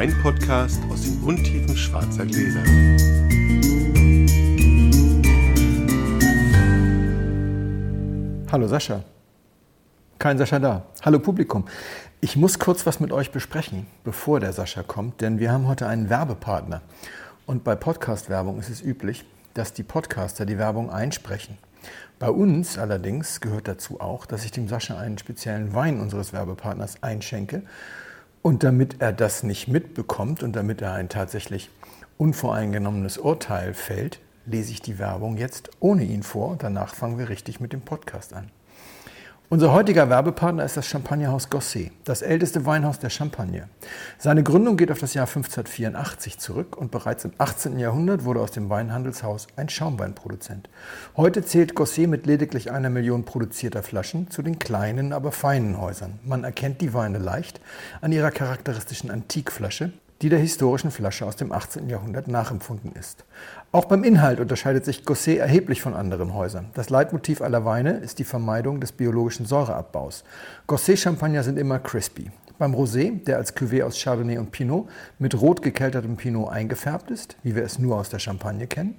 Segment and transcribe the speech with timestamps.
[0.00, 2.62] Weinpodcast aus den Untiefen schwarzer Gläser.
[8.50, 9.04] Hallo Sascha.
[10.18, 10.86] Kein Sascha da.
[11.02, 11.66] Hallo Publikum.
[12.22, 15.86] Ich muss kurz was mit euch besprechen, bevor der Sascha kommt, denn wir haben heute
[15.86, 16.80] einen Werbepartner.
[17.44, 21.58] Und bei Podcast-Werbung ist es üblich, dass die Podcaster die Werbung einsprechen.
[22.18, 27.02] Bei uns allerdings gehört dazu auch, dass ich dem Sascha einen speziellen Wein unseres Werbepartners
[27.02, 27.64] einschenke.
[28.42, 31.70] Und damit er das nicht mitbekommt und damit er ein tatsächlich
[32.16, 37.28] unvoreingenommenes Urteil fällt, lese ich die Werbung jetzt ohne ihn vor und danach fangen wir
[37.28, 38.50] richtig mit dem Podcast an.
[39.52, 43.68] Unser heutiger Werbepartner ist das Champagnerhaus Gosset, das älteste Weinhaus der Champagne.
[44.16, 47.76] Seine Gründung geht auf das Jahr 1584 zurück und bereits im 18.
[47.80, 50.70] Jahrhundert wurde aus dem Weinhandelshaus ein Schaumweinproduzent.
[51.16, 56.20] Heute zählt Gosset mit lediglich einer Million produzierter Flaschen zu den kleinen, aber feinen Häusern.
[56.24, 57.60] Man erkennt die Weine leicht
[58.02, 59.90] an ihrer charakteristischen Antikflasche,
[60.22, 61.88] die der historischen Flasche aus dem 18.
[61.88, 63.24] Jahrhundert nachempfunden ist.
[63.72, 66.70] Auch beim Inhalt unterscheidet sich Gosset erheblich von anderen Häusern.
[66.74, 70.24] Das Leitmotiv aller Weine ist die Vermeidung des biologischen Säureabbaus.
[70.66, 72.32] Gosset-Champagner sind immer crispy.
[72.58, 74.88] Beim Rosé, der als Cuvée aus Chardonnay und Pinot
[75.20, 78.96] mit rot gekeltertem Pinot eingefärbt ist, wie wir es nur aus der Champagne kennen,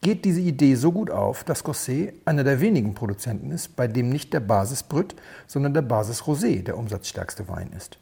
[0.00, 4.08] geht diese Idee so gut auf, dass Gosset einer der wenigen Produzenten ist, bei dem
[4.08, 5.14] nicht der Basis Brut,
[5.46, 7.98] sondern der Basis Rosé der umsatzstärkste Wein ist.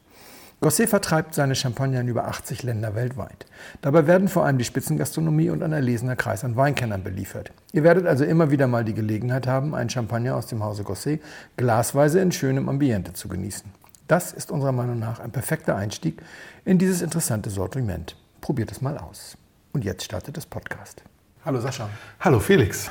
[0.63, 3.47] Gosset vertreibt seine Champagner in über 80 Länder weltweit.
[3.81, 7.51] Dabei werden vor allem die Spitzengastronomie und ein erlesener Kreis an Weinkennern beliefert.
[7.73, 11.21] Ihr werdet also immer wieder mal die Gelegenheit haben, einen Champagner aus dem Hause Gosset
[11.57, 13.73] glasweise in schönem Ambiente zu genießen.
[14.07, 16.23] Das ist unserer Meinung nach ein perfekter Einstieg
[16.65, 18.15] in dieses interessante Sortiment.
[18.41, 19.37] Probiert es mal aus.
[19.73, 21.03] Und jetzt startet das Podcast.
[21.45, 21.89] Hallo Sascha.
[22.21, 22.89] Hallo Felix.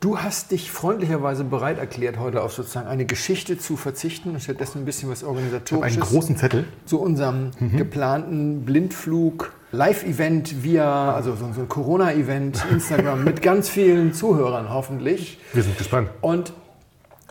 [0.00, 4.82] Du hast dich freundlicherweise bereit erklärt, heute auf sozusagen eine Geschichte zu verzichten und stattdessen
[4.82, 5.96] ein bisschen was organisatorisches.
[5.96, 6.64] einen großen Zettel.
[6.84, 7.76] Zu unserem mhm.
[7.76, 9.52] geplanten Blindflug.
[9.72, 15.38] Live-Event via, also so ein Corona-Event, Instagram mit ganz vielen Zuhörern hoffentlich.
[15.54, 16.10] Wir sind gespannt.
[16.20, 16.52] Und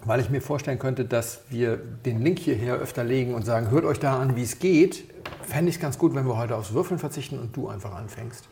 [0.03, 3.85] weil ich mir vorstellen könnte, dass wir den Link hierher öfter legen und sagen, hört
[3.85, 5.05] euch da an, wie es geht,
[5.43, 8.47] fände ich es ganz gut, wenn wir heute aufs Würfeln verzichten und du einfach anfängst.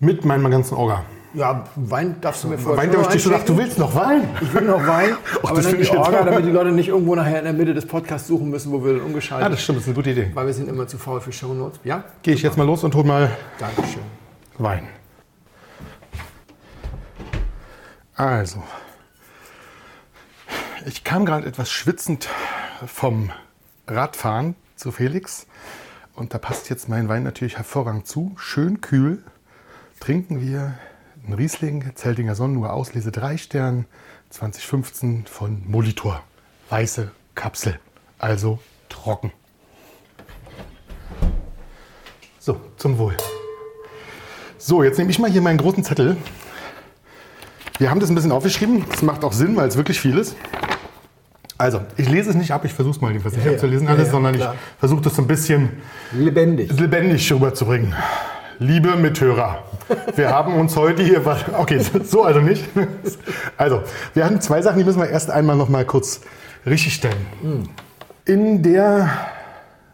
[0.00, 1.04] Mit meinem ganzen Orga.
[1.34, 2.92] Ja, Wein darfst du mir vorstellen.
[2.92, 3.34] Wein darf ich dir schon.
[3.34, 4.28] Ach, du willst noch Wein?
[4.40, 5.16] Ich will noch Wein.
[5.42, 7.84] Och, aber dann die Orga, damit die Leute nicht irgendwo nachher in der Mitte des
[7.84, 10.30] Podcasts suchen müssen, wo wir dann umgeschaltet Ah, das stimmt, das ist eine gute Idee.
[10.34, 11.80] Weil wir sind immer zu faul für Shownotes.
[11.84, 12.04] Ja?
[12.22, 14.02] Gehe ich jetzt mal los und hol mal Dankeschön.
[14.56, 14.88] Wein.
[18.14, 18.62] Also,
[20.86, 22.28] ich kam gerade etwas schwitzend
[22.86, 23.30] vom
[23.86, 25.46] Radfahren zu Felix.
[26.14, 28.32] Und da passt jetzt mein Wein natürlich hervorragend zu.
[28.38, 29.22] Schön kühl
[30.00, 30.74] trinken wir
[31.24, 33.86] einen Riesling, Zeltinger Sonnenuhr Auslese 3 Stern
[34.30, 36.22] 2015 von Molitor.
[36.70, 37.78] Weiße Kapsel,
[38.18, 39.32] also trocken.
[42.38, 43.16] So, zum Wohl.
[44.56, 46.16] So, jetzt nehme ich mal hier meinen großen Zettel.
[47.78, 48.84] Wir haben das ein bisschen aufgeschrieben.
[48.90, 50.34] Das macht auch Sinn, weil es wirklich viel ist.
[51.58, 54.06] Also, ich lese es nicht ab, ich versuche es mal nicht ja, abzulesen ja, alles,
[54.06, 54.54] ja, sondern klar.
[54.54, 55.70] ich versuche das so ein bisschen
[56.12, 57.94] lebendig, lebendig rüberzubringen.
[58.60, 59.62] Liebe Mithörer,
[60.16, 61.22] wir haben uns heute hier,
[61.56, 62.64] okay, so also nicht.
[63.56, 63.82] Also,
[64.14, 66.22] wir haben zwei Sachen, die müssen wir erst einmal noch mal kurz
[66.66, 67.68] richtig stellen.
[68.24, 69.10] In der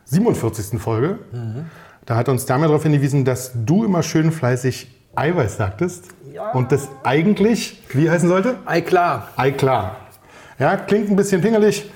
[0.06, 0.80] 47.
[0.80, 1.66] Folge, mhm.
[2.06, 6.06] da hat uns Damian darauf hingewiesen, dass du immer schön fleißig Eiweiß sagtest.
[6.32, 6.52] Ja.
[6.52, 8.56] Und das eigentlich, wie heißen sollte?
[8.64, 9.28] Ei klar.
[9.36, 9.96] Ei klar.
[10.58, 11.90] Ja, klingt ein bisschen pingelig,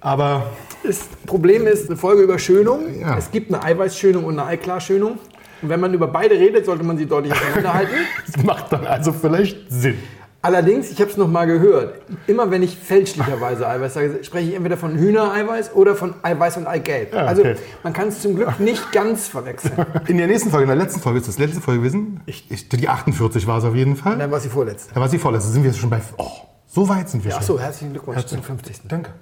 [0.00, 0.46] aber.
[0.84, 3.00] Das Problem ist eine Folge über Schönung.
[3.00, 3.18] Ja.
[3.18, 5.18] Es gibt eine Eiweißschönung und eine Eiklarschönung.
[5.64, 7.94] Und wenn man über beide redet, sollte man sie deutlich auseinanderhalten.
[8.26, 9.96] das macht dann also vielleicht Sinn.
[10.42, 14.54] Allerdings, ich habe es noch mal gehört, immer wenn ich fälschlicherweise Eiweiß sage, spreche ich
[14.56, 17.14] entweder von Hühnereiweiß oder von Eiweiß und Eigelb.
[17.14, 17.52] Ja, also, okay.
[17.52, 19.72] Also man kann es zum Glück nicht ganz verwechseln.
[20.06, 22.20] In der nächsten Folge, in der letzten Folge, ist das letzte Folge gewesen?
[22.26, 24.18] Ich, ich, die 48 war es auf jeden Fall.
[24.18, 24.92] Dann war es die vorletzte.
[24.92, 25.50] Dann war es die vorletzte.
[25.50, 26.02] Sind wir jetzt schon bei...
[26.18, 26.28] Oh,
[26.66, 27.56] so weit sind wir ja, schon.
[27.56, 28.42] Achso, herzlichen Glückwunsch Herzlich.
[28.42, 28.80] zum 50.
[28.86, 29.12] Danke.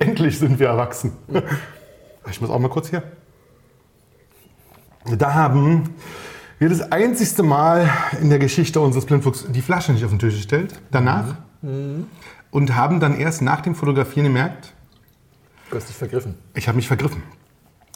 [0.00, 1.12] Endlich sind wir erwachsen.
[2.28, 3.04] Ich muss auch mal kurz hier.
[5.06, 5.94] Da haben
[6.58, 7.88] wir das einzigste Mal
[8.20, 10.78] in der Geschichte unseres Blindfuchs die Flasche nicht auf den Tisch gestellt.
[10.90, 11.36] Danach.
[11.62, 12.06] Mhm.
[12.50, 14.72] Und haben dann erst nach dem Fotografieren gemerkt.
[15.70, 16.34] Du hast dich vergriffen.
[16.54, 17.22] Ich habe mich vergriffen.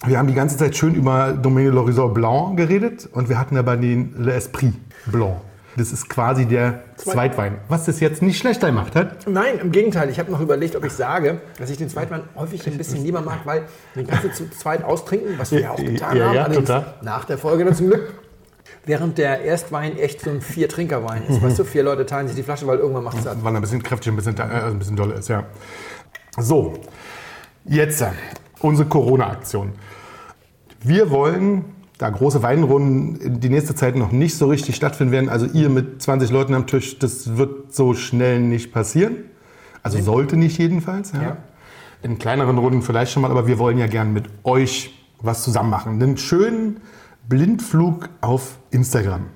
[0.06, 3.76] Wir haben die ganze Zeit schön über Domaine l'Horizon Blanc geredet und wir hatten aber
[3.76, 4.74] den Le Esprit
[5.06, 5.36] Blanc.
[5.76, 7.58] Das ist quasi der Zweitwein.
[7.68, 9.26] Was das jetzt nicht schlechter gemacht hat.
[9.26, 10.08] Nein, im Gegenteil.
[10.08, 13.20] Ich habe noch überlegt, ob ich sage, dass ich den Zweitwein häufig ein bisschen lieber
[13.20, 13.64] mag, weil
[13.96, 16.54] den kannst du zu zweit austrinken, was wir ja auch getan ja, ja, haben.
[16.54, 16.94] Total.
[17.02, 18.14] Nach der Folge dann zum Glück.
[18.86, 21.40] Während der Erstwein echt so ein Vier-Trinker-Wein ist.
[21.40, 21.46] Mhm.
[21.46, 23.42] Weißt du, vier Leute teilen sich die Flasche, weil irgendwann macht es satt.
[23.42, 25.44] Weil er ein bisschen kräftig, ein bisschen, äh, ein bisschen doll ist, ja.
[26.38, 26.74] So,
[27.64, 28.04] jetzt
[28.60, 29.72] unsere Corona-Aktion.
[30.82, 31.64] Wir wollen
[31.98, 36.02] da große Weinrunden die nächste Zeit noch nicht so richtig stattfinden werden, also ihr mit
[36.02, 39.16] 20 Leuten am Tisch, das wird so schnell nicht passieren.
[39.82, 41.12] Also sollte nicht jedenfalls.
[41.12, 41.22] Ja.
[41.22, 41.36] Ja.
[42.02, 45.70] In kleineren Runden vielleicht schon mal, aber wir wollen ja gern mit euch was zusammen
[45.70, 46.02] machen.
[46.02, 46.78] Einen schönen
[47.28, 49.26] Blindflug auf Instagram.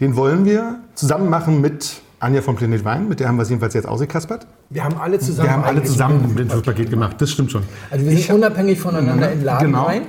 [0.00, 3.50] Den wollen wir zusammen machen mit Anja vom Planet Wein, mit der haben wir es
[3.50, 4.46] jedenfalls jetzt ausgekaspert.
[4.70, 5.48] Wir haben alle zusammen.
[5.48, 7.62] Wir haben alle zusammen ein Blindflugpaket gemacht, das stimmt schon.
[7.90, 9.84] Also wir sind unabhängig voneinander in den Laden Genau.
[9.84, 10.02] rein.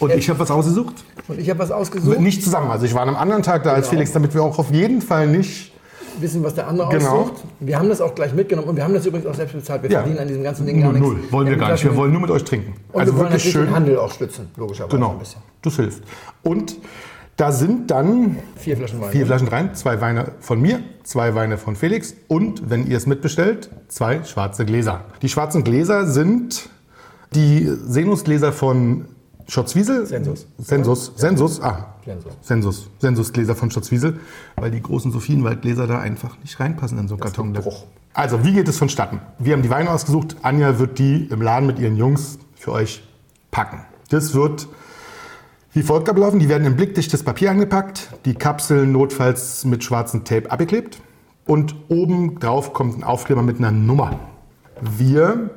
[0.00, 0.94] Und ich habe was ausgesucht.
[1.28, 2.18] Und ich habe was ausgesucht.
[2.20, 2.70] Nicht zusammen.
[2.70, 3.90] Also ich war an einem anderen Tag da als Genau.
[3.98, 5.72] Felix, damit wir auch auf jeden Fall nicht.
[6.20, 7.10] wissen, was der andere Genau.
[7.22, 7.42] aussucht.
[7.58, 9.82] Wir haben das auch gleich mitgenommen und wir haben das übrigens auch selbst bezahlt.
[9.82, 9.98] Wir Ja.
[9.98, 11.04] verdienen an diesem ganzen Ding gar nichts.
[11.08, 11.18] null.
[11.32, 11.82] Wollen wir gar nicht.
[11.82, 12.74] Wir wollen nur mit euch trinken.
[12.92, 13.74] und also wir wollen wirklich natürlich den schön.
[13.74, 15.10] Handel auch stützen, logischerweise Genau.
[15.10, 15.40] ein bisschen.
[15.62, 16.04] Das hilft.
[16.44, 16.76] Und
[17.36, 19.10] da sind dann Vier Flaschen Wein.
[19.10, 23.06] vier Flaschen rein, zwei Weine von mir, zwei Weine von Felix und, wenn ihr es
[23.06, 25.00] mitbestellt, zwei schwarze Gläser.
[25.20, 26.68] Die schwarzen Gläser sind
[27.34, 29.06] die Senusgläser von
[29.48, 30.06] Schotzwiesel.
[30.06, 30.46] Sensus.
[30.58, 31.12] Sensus.
[31.16, 31.60] Sensus.
[31.60, 31.94] Ah.
[32.04, 32.32] Sensus.
[32.42, 32.90] Sensus.
[32.98, 34.18] Sensusgläser von Schotzwiesel,
[34.56, 37.52] weil die großen Sophienwaldgläser da einfach nicht reinpassen in so einen Karton.
[37.52, 37.84] gibt Bruch.
[38.14, 39.20] Also, wie geht es vonstatten?
[39.38, 40.36] Wir haben die Weine ausgesucht.
[40.42, 43.02] Anja wird die im Laden mit ihren Jungs für euch
[43.50, 43.80] packen.
[44.10, 44.68] Das wird
[45.74, 46.38] wie folgt ablaufen.
[46.38, 51.00] Die werden in blickdichtes Papier angepackt, die Kapseln notfalls mit schwarzem Tape abgeklebt
[51.46, 54.20] und oben drauf kommt ein Aufkleber mit einer Nummer.
[54.80, 55.50] Wir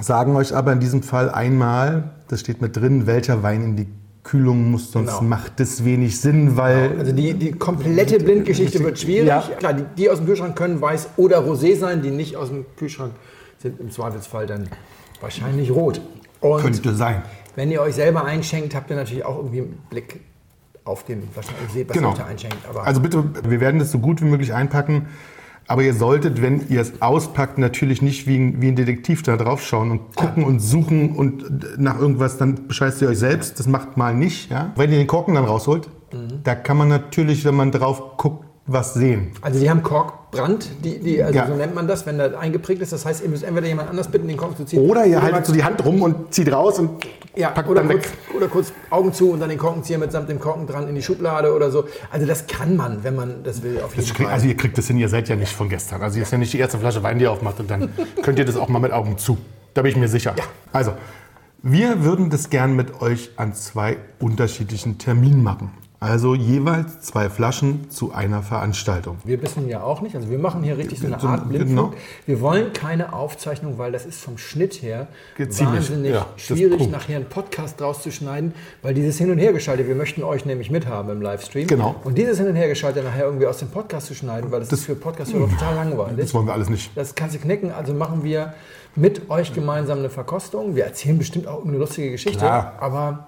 [0.00, 3.86] sagen euch aber in diesem Fall einmal, das steht mit drin, welcher Wein in die
[4.22, 5.22] Kühlung muss, sonst Genau.
[5.28, 9.26] macht das wenig Sinn, weil Also die, die komplette Blindgeschichte wird schwierig.
[9.28, 9.42] Ja.
[9.58, 12.66] Klar, die, die aus dem Kühlschrank können weiß oder rosé sein, die nicht aus dem
[12.76, 13.12] Kühlschrank
[13.58, 14.68] sind im Zweifelsfall dann
[15.20, 16.00] wahrscheinlich rot.
[16.40, 17.22] Und könnte sein.
[17.56, 20.20] wenn ihr euch selber einschenkt, habt ihr natürlich auch irgendwie einen Blick
[20.84, 21.54] auf den Flaschen.
[21.66, 22.12] Ihr seht, was Genau.
[22.12, 22.56] ihr da einschenkt.
[22.68, 25.06] Aber Also bitte, wir werden das so gut wie möglich einpacken.
[25.70, 29.36] Aber ihr solltet, wenn ihr es auspackt, natürlich nicht wie ein, wie ein Detektiv da
[29.36, 33.60] drauf schauen und gucken und suchen und nach irgendwas, dann bescheißt ihr euch selbst.
[33.60, 34.50] Das macht mal nicht.
[34.50, 34.72] Ja?
[34.74, 36.40] Wenn ihr den Korken dann rausholt, Mhm.
[36.42, 39.30] da kann man natürlich, wenn man drauf guckt, was sehen.
[39.42, 41.46] Also die haben Korkbrand, die, die, also Ja.
[41.46, 42.92] so nennt man das, wenn da eingeprägt ist.
[42.92, 44.80] Das heißt, ihr müsst entweder jemand anders bitten, den Kork zu ziehen.
[44.80, 46.90] Oder ihr haltet so die Hand rum und zieht raus und
[47.36, 48.12] ja, packt oder, dann kurz, weg.
[48.34, 51.54] oder kurz Augen zu und dann den Korkenzieher mitsamt dem Korken dran in die Schublade
[51.54, 51.84] oder so.
[52.10, 54.26] Also das kann man, wenn man das will, auf jeden Das Fall.
[54.26, 56.02] also ihr kriegt das hin, ihr seid ja nicht von gestern.
[56.02, 57.90] Also ihr ist ja nicht die erste Flasche Wein, die ihr aufmacht und dann
[58.22, 59.38] könnt ihr das auch mal mit Augen zu.
[59.74, 60.34] Da bin ich mir sicher.
[60.36, 60.44] Ja.
[60.72, 60.94] Also,
[61.62, 65.70] wir würden das gern mit euch an zwei unterschiedlichen Terminen machen.
[66.02, 69.18] Also jeweils zwei Flaschen zu einer Veranstaltung.
[69.22, 71.90] Wir wissen ja auch nicht, also wir machen hier richtig so eine Art Blindflug.
[71.90, 72.02] genau.
[72.24, 76.88] Wir wollen keine Aufzeichnung, weil das ist vom Schnitt her ziemlich, wahnsinnig ja, das schwierig,
[76.88, 80.70] nachher einen Podcast draus zu schneiden, weil dieses Hin- und Hergeschaltet, wir möchten euch nämlich
[80.70, 81.66] mithaben im Livestream.
[81.66, 81.94] Genau.
[82.02, 84.86] Und dieses Hin- und Hergeschaltet nachher irgendwie aus dem Podcast zu schneiden, weil das, ist
[84.86, 86.16] für Podcast-Hörer total langweilig.
[86.16, 86.90] Das wollen wir alles nicht.
[86.94, 88.54] Das kannst du knicken, also machen wir
[88.96, 90.74] mit euch gemeinsam eine Verkostung.
[90.74, 92.72] Wir erzählen bestimmt auch eine lustige Geschichte, Klar.
[92.80, 93.26] aber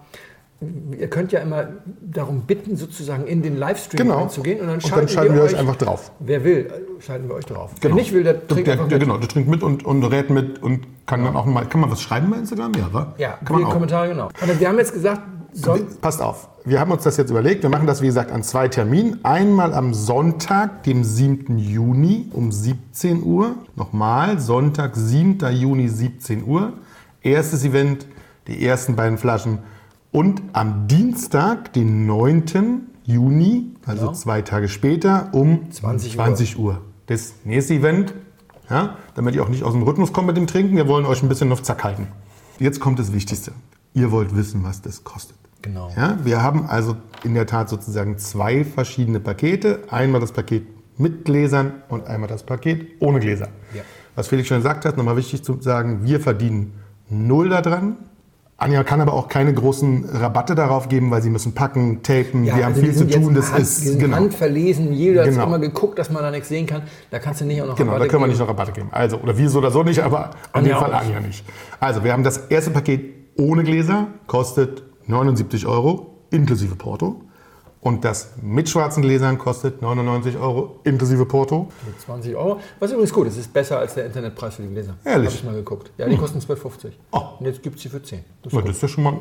[0.99, 1.69] ihr könnt ja immer
[2.03, 4.21] darum bitten, sozusagen in den Livestream Genau.
[4.21, 6.13] reinzugehen und dann Und schalten, dann schalten wir euch einfach drauf.
[6.21, 6.71] Wer will,
[7.01, 7.71] schalten wir euch drauf.
[7.81, 7.95] Genau.
[7.97, 9.01] Wer nicht will, der trinkt der, der, mit.
[9.01, 11.67] genau, der trinkt mit und, und rät mit und kann dann auch mal.
[11.67, 12.73] Kann man was schreiben bei Instagram?
[12.75, 13.15] Ja, wa?
[13.19, 13.73] Ja, kann man die auch.
[13.73, 14.29] Kommentare, genau.
[14.41, 15.21] Und wir haben jetzt gesagt,
[15.55, 17.63] soll, Passt auf, wir haben uns das jetzt überlegt.
[17.63, 19.23] Wir machen das, wie gesagt, an zwei Terminen.
[19.23, 21.59] Einmal am Sonntag, dem 7.
[21.59, 23.57] Juni um 17 Uhr.
[23.77, 25.39] Nochmal, Sonntag, 7.
[25.53, 26.73] Juni, 17 Uhr.
[27.21, 28.07] Erstes Event,
[28.47, 29.59] die ersten beiden Flaschen.
[30.13, 32.83] Und am Dienstag, den 9.
[33.05, 34.13] Juni, also Genau.
[34.13, 36.25] zwei Tage später, um 20 Uhr.
[36.25, 36.81] 20 Uhr.
[37.07, 38.15] Das nächste Event,
[38.71, 40.77] ja, damit ihr auch nicht aus dem Rhythmus kommt mit dem Trinken.
[40.77, 42.09] Wir wollen euch ein bisschen auf Zack halten.
[42.59, 43.53] Jetzt kommt das Wichtigste.
[43.95, 45.37] Ihr wollt wissen, was das kostet.
[45.63, 45.91] Genau.
[45.97, 49.81] Ja, wir haben also in der Tat sozusagen zwei verschiedene Pakete.
[49.91, 50.67] Einmal das Paket
[50.99, 53.49] mit Gläsern und einmal das Paket ohne Gläser.
[53.75, 53.83] Ja.
[54.15, 56.75] Was Felix schon gesagt hat, nochmal wichtig zu sagen, wir verdienen
[57.09, 57.97] null daran.
[58.63, 62.55] Anja kann aber auch keine großen Rabatte darauf geben, weil sie müssen packen, tapen, wir
[62.55, 63.35] haben also viel zu tun.
[63.35, 64.17] Das Hand, ist genau.
[64.17, 64.93] handverlesen.
[64.93, 65.39] Jeder Genau.
[65.41, 66.83] hat immer geguckt, dass man da nichts sehen kann.
[67.11, 68.31] Da kannst du nicht auch noch Genau, da Rabatte können wir geben.
[68.33, 68.89] nicht noch Rabatte geben.
[68.93, 70.95] Also, oder wir so oder so nicht, aber in Anja dem Fall.
[70.95, 71.45] Anja nicht.
[71.81, 73.03] Also, wir haben das erste Paket
[73.37, 77.21] ohne Gläser, kostet 79 Euro inklusive Porto.
[77.83, 81.69] Und das mit schwarzen Gläsern kostet 99 Euro inklusive Porto.
[81.85, 82.61] Mit 20 Euro.
[82.79, 84.95] Was übrigens gut ist, ist besser als der Internetpreis für die Gläser.
[85.05, 85.31] Ehrlich?
[85.31, 85.91] Habe ich mal geguckt.
[85.99, 86.93] Ja, die kosten 12,50.
[87.11, 87.21] Oh.
[87.41, 88.21] Und jetzt gibt es sie für 10.
[88.43, 89.17] Das ist Na, das ist ja schon mal.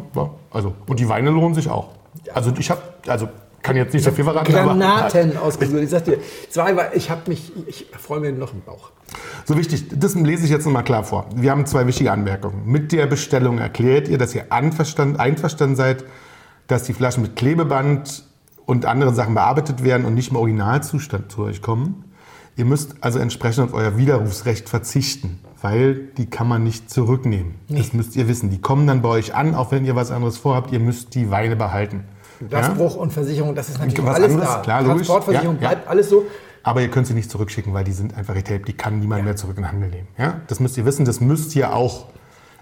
[0.52, 1.90] Also, und die Weine lohnen sich auch.
[2.36, 3.30] Also, ich habe, also
[3.64, 5.82] kann jetzt nicht so viel verraten, Granaten ausgesucht.
[5.82, 8.92] Ich sag dir, zwei war, ich habe mich, ich freue mir noch im Bauch.
[9.46, 11.26] So wichtig, das lese ich jetzt nochmal klar vor.
[11.36, 12.62] Wir haben zwei wichtige Anmerkungen.
[12.66, 16.06] Mit der Bestellung erklärt ihr, dass ihr einverstanden seid,
[16.68, 18.24] dass die Flaschen mit Klebeband
[18.66, 22.06] und anderen Sachen bearbeitet werden und nicht im Originalzustand zu euch kommen.
[22.58, 27.56] Ihr müsst also entsprechend auf euer Widerrufsrecht verzichten, weil die kann man nicht zurücknehmen.
[27.70, 28.50] Das müsst ihr wissen.
[28.50, 30.72] Die kommen dann bei euch an, auch wenn ihr was anderes vorhabt.
[30.72, 32.04] Ihr müsst die Weine behalten.
[32.50, 34.60] Glasbruch und Versicherung, das ist natürlich Was alles anderes, da.
[34.62, 34.84] klar.
[34.84, 35.68] Transportversicherung Ja, ja.
[35.70, 36.24] bleibt alles so.
[36.64, 38.68] Aber ihr könnt sie nicht zurückschicken, weil die sind einfach retaped.
[38.68, 40.08] Die kann niemand mehr zurück in den Handel nehmen.
[40.18, 40.42] Ja?
[40.48, 42.06] Das müsst ihr wissen, das müsst ihr auch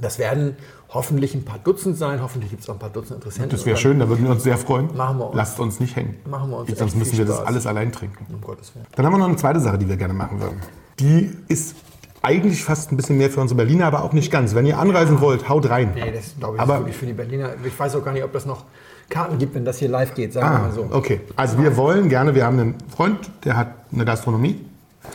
[0.00, 0.56] Das werden
[0.92, 2.20] hoffentlich ein paar Dutzend sein.
[2.22, 3.50] Hoffentlich gibt es auch ein paar Dutzend Interessenten.
[3.50, 4.88] Das wäre schön, da würden wir uns sehr freuen.
[4.96, 5.36] Machen wir uns.
[5.36, 6.16] Lasst uns nicht hängen.
[6.28, 8.26] Machen wir uns Sonst müssen wir das alles allein trinken.
[8.34, 8.86] Um Gottes Willen.
[8.96, 10.58] Dann haben wir noch eine zweite Sache, die wir gerne machen würden.
[10.98, 11.76] Die ist
[12.22, 14.54] eigentlich fast ein bisschen mehr für unsere Berliner, aber auch nicht ganz.
[14.54, 15.92] Wenn ihr anreisen wollt, haut rein.
[15.94, 17.50] Nee, das glaube ich Aber- ist wirklich für die Berliner.
[17.64, 18.64] Ich weiß auch gar nicht, ob das noch
[19.08, 20.86] Karten gibt, wenn das hier live geht, sagen wir Ah, mal so.
[20.90, 21.20] okay.
[21.36, 24.60] Also wir wollen gerne, wir haben einen Freund, der hat eine Gastronomie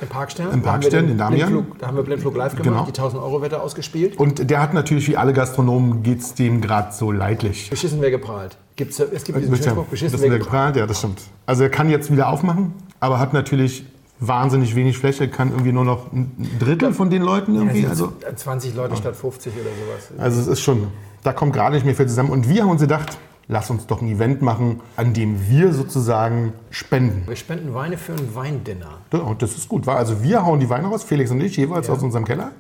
[0.01, 0.47] Im Parkstern.
[0.51, 1.49] Im wir Parkstern den in Damian.
[1.51, 2.85] Blindflug, da haben wir Blindflug live gemacht, Genau.
[2.85, 4.17] die 1000 Euro Wette ausgespielt.
[4.19, 7.69] und der hat natürlich, wie alle Gastronomen, geht es dem gerade so leidlich.
[7.69, 8.57] Beschissen wäre geprahlt.
[8.75, 10.75] Gibt's, es gibt diesen Spruch, beschissen wäre geprahlt.
[10.75, 11.19] ja, das stimmt.
[11.45, 13.85] Also er kann jetzt wieder aufmachen, aber hat natürlich
[14.19, 17.81] wahnsinnig wenig Fläche, kann irgendwie nur noch ein Drittel von den Leuten irgendwie.
[17.81, 20.19] Ja, Also, 20 Leute statt 50 oder sowas.
[20.21, 20.87] also es ist schon,
[21.23, 22.29] da kommt gerade nicht mehr viel zusammen.
[22.31, 23.17] Und wir haben uns gedacht,
[23.47, 27.23] lass uns doch ein Event machen, an dem wir sozusagen spenden.
[27.27, 28.99] Wir spenden Weine für ein Weindinner.
[29.11, 29.87] Ja, Und das ist gut.
[29.87, 32.51] Also wir hauen die Weine raus, Felix und ich, jeweils aus unserem Keller.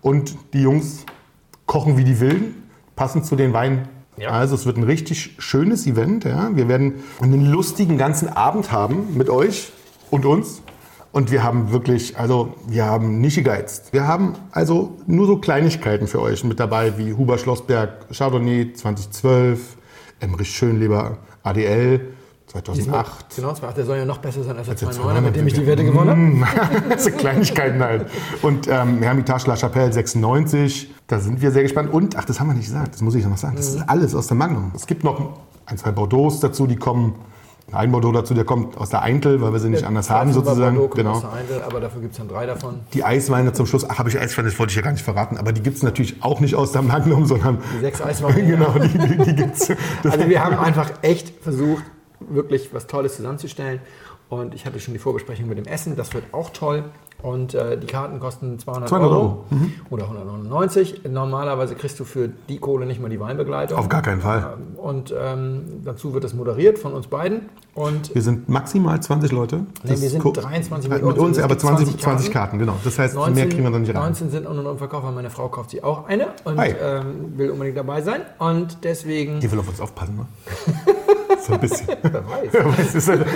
[0.00, 1.04] Und die Jungs
[1.66, 3.88] kochen wie die Wilden, passend zu den Weinen.
[4.16, 4.30] Ja.
[4.30, 6.24] Also es wird ein richtig schönes Event.
[6.24, 6.50] Ja.
[6.54, 9.72] Wir werden einen lustigen ganzen Abend haben mit euch
[10.10, 10.62] und uns.
[11.12, 13.92] Und wir haben wirklich, also wir haben nicht gegeizt.
[13.92, 19.76] Wir haben also nur so Kleinigkeiten für euch mit dabei, wie Huber Schlossberg Chardonnay 2012,
[20.20, 22.14] Emrich Schönleber ADL
[22.46, 23.36] 2008.
[23.36, 25.54] Genau, ach, der soll ja noch besser sein als der der 2,9er, mit dem ich
[25.54, 25.66] die 2,9er.
[25.66, 26.82] Wette gewonnen habe.
[26.90, 28.06] das sind Kleinigkeiten halt.
[28.40, 31.92] Und ähm, Hermitage La Chapelle 96, da sind wir sehr gespannt.
[31.92, 34.14] Und, ach, das haben wir nicht gesagt, das muss ich noch sagen, das ist alles
[34.14, 34.72] aus der Magnum.
[34.74, 37.14] Es gibt noch ein, zwei Bordeaux dazu, die kommen,
[37.72, 40.76] ein Bordeaux dazu, der kommt aus der Eintel, weil wir sie nicht anders haben sozusagen.
[40.76, 41.12] Bordeaux kommt Genau.
[41.12, 42.80] aus der Eindel, aber dafür gibt es dann drei davon.
[42.92, 45.36] Die Eisweine zum Schluss, ach, habe ich Eisweine, das wollte ich ja gar nicht verraten,
[45.38, 48.42] aber die gibt es natürlich auch nicht aus der Magnum, sondern Die sechs Eisweine.
[48.46, 49.68] genau, die, die, die gibt es.
[50.04, 51.82] Also wir haben einfach echt versucht,
[52.20, 53.80] wirklich was Tolles zusammenzustellen.
[54.32, 56.84] Und ich hatte schon die Vorbesprechung mit dem Essen, das wird auch toll.
[57.22, 59.44] Und äh, die Karten kosten 200, 200 Euro, Euro.
[59.50, 59.72] Mhm.
[59.90, 61.02] oder 199.
[61.08, 63.78] Normalerweise kriegst du für die Kohle nicht mal die Weinbegleitung.
[63.78, 64.54] Auf gar keinen Fall.
[64.56, 67.50] Ähm, Und ähm, dazu wird es moderiert von uns beiden.
[67.74, 69.66] Und Wir sind maximal 20 Leute.
[69.84, 71.38] Nee, wir sind ko- 23 mit mit uns.
[71.38, 72.74] aber gibt 20, 20 20 Karten, genau.
[72.82, 74.02] Das heißt, mehr kriegen wir dann nicht rein.
[74.02, 77.50] 19 sind unten im Verkauf, weil meine Frau kauft sie auch eine und ähm, will
[77.50, 78.22] unbedingt dabei sein.
[78.38, 80.26] Und deswegen, Die will auf uns aufpassen, ne?
[81.40, 81.88] so ein bisschen.
[82.02, 82.94] wer weiß.
[82.94, 83.26] Ist halt-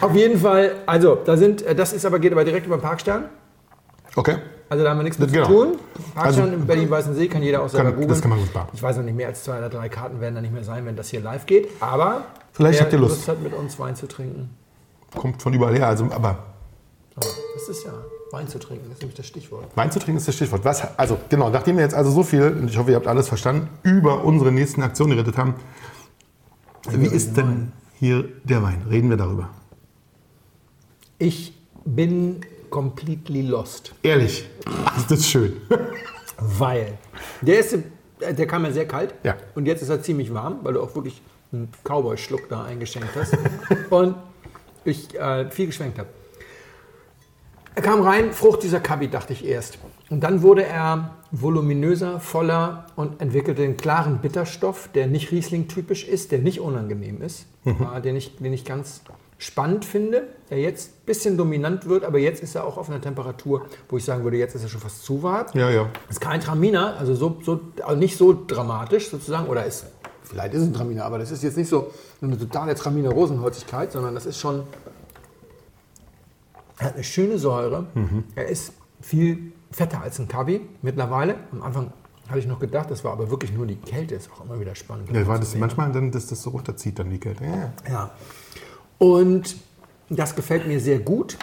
[0.00, 2.82] Auf jeden Fall, also, da sind, äh, das ist aber, geht aber direkt über den
[2.82, 3.24] Parkstern.
[4.16, 4.36] Okay.
[4.70, 5.46] Also da haben wir nichts mit Genau.
[5.46, 5.78] zu tun.
[6.14, 8.08] Parkstern Also- im Berlin-Weißensee kann jeder auch selber Kann, googeln.
[8.10, 8.68] das kann man gut machen.
[8.74, 10.84] Ich weiß noch nicht, mehr als zwei oder drei Karten werden da nicht mehr sein,
[10.86, 11.68] wenn das hier live geht.
[11.80, 13.26] Aber Vielleicht wer habt ihr Lust.
[13.28, 14.50] hat, mit uns Wein zu trinken.
[15.16, 15.88] Kommt von überall her.
[15.88, 16.38] Also, aber
[17.16, 17.92] Aber das ist ja
[18.30, 19.64] Wein zu trinken, das ist nämlich das Stichwort.
[19.74, 20.62] Wein zu trinken ist das Stichwort.
[20.64, 23.26] Was, also, genau, nachdem wir jetzt also so viel, und ich hoffe, ihr habt alles
[23.26, 25.54] verstanden, über unsere nächsten Aktionen geredet haben,
[26.92, 28.82] wie ist denn hier der Wein?
[28.88, 29.50] Reden wir darüber.
[31.18, 31.54] Ich
[31.84, 32.40] bin
[32.70, 33.94] completely lost.
[34.02, 34.48] Ehrlich,
[34.96, 35.54] ist das schön.
[36.38, 36.98] Weil
[37.40, 37.58] der
[38.20, 39.14] äh, der kam ja sehr kalt.
[39.22, 39.36] Ja.
[39.54, 41.20] Und jetzt ist er ziemlich warm, weil du auch wirklich
[41.52, 43.36] einen Cowboy-Schluck da eingeschenkt hast.
[43.90, 44.14] und
[44.84, 46.08] ich äh, viel geschwenkt habe.
[47.74, 49.78] Er kam rein, Frucht dieser Kabi, dachte ich erst.
[50.10, 56.32] Und dann wurde er voluminöser, voller und entwickelte einen klaren Bitterstoff, der nicht Riesling-typisch ist,
[56.32, 59.02] der nicht unangenehm ist, äh, den, ich, den ich ganz
[59.38, 63.00] spannend finde, der jetzt ein bisschen dominant wird, aber jetzt ist er auch auf einer
[63.00, 65.46] Temperatur, wo ich sagen würde, jetzt ist er schon fast zu warm.
[65.54, 65.88] Ja, ja.
[66.08, 69.86] Ist kein Traminer, also, so, so, also nicht so dramatisch sozusagen, oder ist,
[70.24, 74.14] vielleicht ist es ein Traminer, aber das ist jetzt nicht so eine totale Traminer-Rosenholzigkeit, sondern
[74.14, 74.64] das ist schon,
[76.78, 77.86] er hat eine schöne Säure,
[78.34, 81.36] er ist viel fetter als ein Kabi mittlerweile.
[81.52, 81.92] Am Anfang
[82.28, 84.74] hatte ich noch gedacht, das war aber wirklich nur die Kälte, ist auch immer wieder
[84.74, 85.10] spannend.
[85.10, 87.44] ja war das manchmal dann, dass das so runterzieht, dann die Kälte.
[87.44, 87.72] Ja.
[87.90, 88.10] Ja.
[88.98, 89.56] Und
[90.10, 91.38] das gefällt mir sehr gut.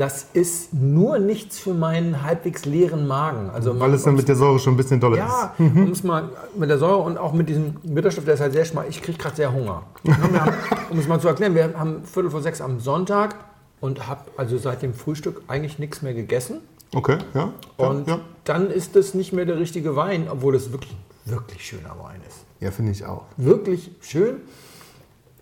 [0.00, 3.50] das ist nur nichts für meinen halbwegs leeren Magen.
[3.50, 5.60] Also Weil es dann mit der Säure schon ein bisschen doller ja, ist.
[5.76, 8.64] um es mal mit der Säure und auch mit diesem Bitterstoff, der ist halt sehr
[8.64, 8.86] schmal.
[8.88, 9.82] Ich kriege gerade sehr Hunger.
[10.04, 10.54] Ja, haben,
[10.88, 13.34] um es mal zu erklären, wir haben Viertel vor sechs am Sonntag
[13.80, 16.60] und habe also seit dem Frühstück eigentlich nichts mehr gegessen.
[16.94, 17.52] Okay, ja.
[17.76, 18.20] Und ja, ja.
[18.44, 22.38] dann ist das nicht mehr der richtige Wein, obwohl es wirklich, wirklich schöner Wein ist.
[22.60, 23.24] ja finde ich auch.
[23.36, 24.38] Wirklich schön.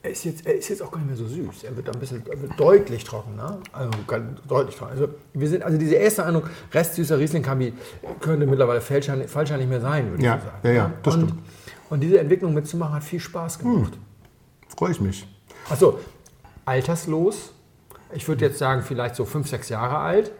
[0.01, 1.65] Er ist, jetzt, er ist jetzt auch gar nicht mehr so süß.
[1.65, 3.59] Er wird ein bisschen wird deutlich trockener.
[3.73, 5.01] Also ganz deutlich trockener.
[5.01, 7.73] Also, wir sind, also diese erste Eindruck, restsüßer Riesling Kabi
[8.21, 10.57] könnte mittlerweile falscher, falscher nicht mehr sein, würde Ja, ich sagen.
[10.63, 11.33] ja, ja, das und, stimmt.
[11.41, 11.47] Hm.
[11.91, 13.99] und diese Entwicklung mitzumachen hat viel Spaß gemacht.
[14.77, 15.27] Freue ich mich.
[15.69, 15.99] Achso,
[16.65, 17.53] alterslos.
[18.15, 20.31] Ich würde jetzt sagen, vielleicht so fünf, sechs Jahre alt.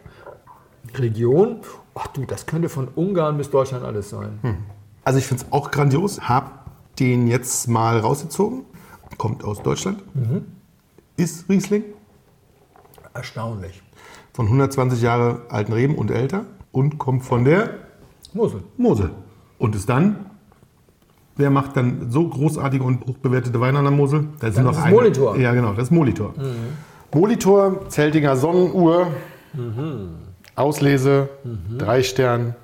[0.95, 1.57] Region.
[1.95, 4.39] Ach du, das könnte von Ungarn bis Deutschland alles sein.
[5.03, 6.21] Also ich finde es auch grandios.
[6.21, 6.65] Hab
[6.99, 8.63] den jetzt mal rausgezogen.
[9.17, 10.03] Kommt aus Deutschland.
[11.17, 11.83] Ist Riesling.
[13.13, 13.81] Erstaunlich.
[14.33, 16.45] Von 120 Jahre alten Reben und älter.
[16.71, 17.71] Und kommt von der
[18.33, 18.63] Mosel.
[18.77, 19.09] Mosel.
[19.57, 20.27] Und ist dann,
[21.35, 24.27] wer macht dann so großartige und hochbewertete Weine an der Mosel?
[24.39, 25.37] Da sind Das ist Molitor.
[25.37, 26.33] Ja, genau, das ist Molitor.
[27.13, 29.07] Molitor, Zeltinger Sonnenuhr,
[30.59, 31.29] Auslese,
[31.77, 32.55] drei Stern,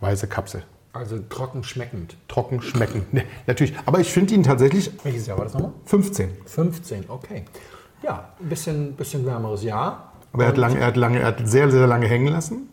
[0.00, 0.64] weiße Kapsel.
[0.92, 2.16] Also trocken schmeckend.
[2.26, 3.06] Trocken schmecken.
[3.12, 3.74] Ne, natürlich.
[3.86, 5.72] Aber ich finde ihn tatsächlich Welches Jahr war das nochmal?
[5.84, 6.30] 15.
[6.46, 7.44] 15, okay.
[8.02, 10.12] Ja, ein bisschen, bisschen wärmeres Jahr.
[10.32, 12.68] Aber er hat, lange, er, hat lange, er hat sehr, sehr lange hängen lassen.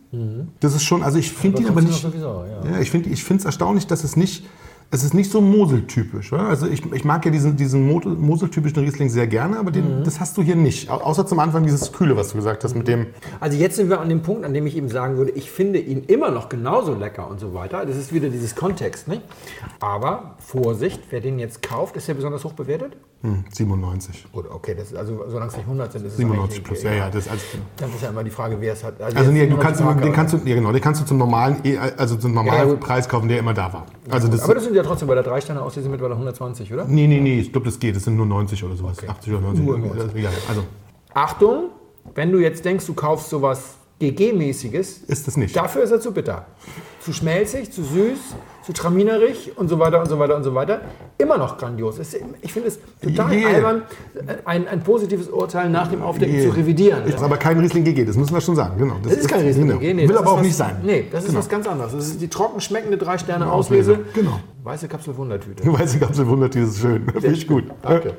[0.59, 2.01] Das ist schon, also ich finde ihn aber nicht.
[2.01, 2.71] Sowieso, ja.
[2.71, 4.45] Ja, ich finde es erstaunlich, dass es nicht,
[4.91, 6.31] es ist nicht so Mosel-typisch.
[6.31, 10.19] Also ich, ich mag ja diesen, diesen Mosel- Mosel-typischen Riesling sehr gerne, aber den, das
[10.19, 10.89] hast du hier nicht.
[10.89, 13.07] Au- Außer zum Anfang dieses Kühle, was du gesagt hast, mit dem.
[13.39, 15.79] Also jetzt sind wir an dem Punkt, an dem ich eben sagen würde, ich finde
[15.79, 17.85] ihn immer noch genauso lecker und so weiter.
[17.85, 19.21] Das ist wieder dieses Kontext, nicht?
[19.79, 22.95] Aber Vorsicht, wer den jetzt kauft, ist der besonders hoch bewertet?
[23.25, 24.25] Hm, 97.
[24.31, 26.83] Gut, okay, das ist also solange es nicht 100 sind, ist es 97 eigentlich plus,
[26.83, 27.09] ja, ja.
[27.09, 27.43] Das, also,
[27.77, 29.01] Dann ist ja immer die Frage, wer es hat.
[29.01, 31.05] also jetzt nee, du 97 kannst, Mark, den kannst du, ja, genau, den kannst du
[31.05, 32.75] zum normalen, E- also zum normalen Ja.
[32.75, 33.85] Preis kaufen, der immer da war.
[34.09, 36.15] Also das, Aber das sind ja trotzdem bei der drei Sterne aus, die sind mittlerweile
[36.15, 36.85] 120, oder?
[36.85, 37.95] nee, nee, nee, ich glaube, das geht.
[37.95, 38.97] Das sind nur 90 oder sowas.
[39.07, 39.65] 80 oder 90.
[39.65, 40.07] Nur irgendwie, 90.
[40.13, 40.33] das- egal.
[40.49, 40.63] Also
[41.13, 41.69] Achtung,
[42.13, 45.55] wenn du jetzt denkst, du kaufst sowas GG-mäßiges, ist das nicht.
[45.55, 46.45] dafür ist er zu bitter.
[47.05, 48.17] Zu schmelzig, zu süß,
[48.65, 50.81] zu traminerig und so weiter und so weiter und so weiter.
[51.19, 51.99] Immer noch grandios.
[52.41, 53.47] Ich finde es total Yeah.
[53.49, 53.83] albern,
[54.43, 56.49] ein, ein positives Urteil nach dem Aufdecken Yeah.
[56.49, 57.05] zu revidieren.
[57.05, 58.79] Ist aber kein Riesling GG, das müssen wir schon sagen.
[58.79, 58.95] Genau.
[59.03, 59.79] Das ist kein Riesling genau.
[59.79, 60.77] GG, nee, Will das aber ist auch was- nicht sein.
[60.83, 61.39] Nee, das ist Genau.
[61.39, 61.91] was ganz anderes.
[61.91, 64.09] Das ist die trocken schmeckende drei Sterne Auslese, Auslese.
[64.15, 64.39] genau.
[64.63, 65.61] Weiße Kapsel Wundertüte.
[65.63, 67.05] Du weißt, ich habe so wundert, dieses schön.
[67.11, 67.65] Finde ich gut.
[67.83, 68.15] Danke.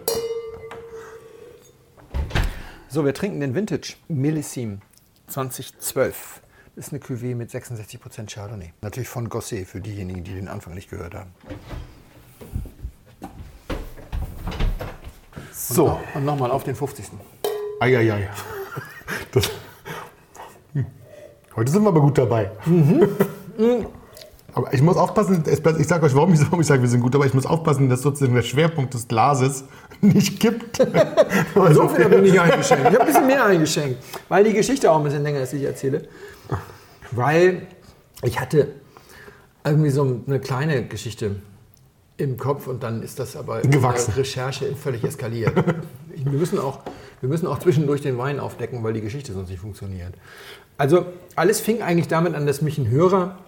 [2.89, 4.79] So, wir trinken den Vintage Millesime
[5.27, 6.41] 2012.
[6.77, 8.75] Ist eine Cuvée mit 66% Chardonnay.
[8.83, 11.31] Natürlich von Gosset, für diejenigen, die den Anfang nicht gehört haben.
[15.53, 15.99] So.
[16.13, 17.07] Und nochmal auf den 50.
[17.81, 18.29] Eieiei.
[19.33, 19.51] Das,
[20.75, 20.85] Hm.
[21.57, 22.51] Heute sind wir aber gut dabei.
[22.67, 23.09] Mhm.
[24.53, 27.15] Aber ich muss aufpassen, ich sage euch, warum ich, warum ich sage, wir sind gut
[27.15, 27.27] dabei.
[27.27, 29.65] Ich muss aufpassen, dass sozusagen der Schwerpunkt des Glases
[30.01, 30.79] nicht kippt.
[31.73, 32.85] So viel habe ich nicht eingeschenkt.
[32.85, 35.59] Ich habe ein bisschen mehr eingeschenkt, weil die Geschichte auch ein bisschen länger ist, die
[35.59, 36.09] ich erzähle.
[37.11, 37.67] Weil
[38.23, 38.69] ich hatte
[39.65, 41.37] irgendwie so eine kleine Geschichte
[42.19, 44.13] im Kopf und dann ist das aber in Gewachsen.
[44.15, 45.53] der Recherche völlig eskaliert.
[46.15, 46.81] Wir, müssen auch,
[47.21, 50.15] wir müssen auch zwischendurch den Wein aufdecken, weil die Geschichte sonst nicht funktioniert.
[50.79, 53.39] Also alles fing eigentlich damit an, dass mich ein Hörer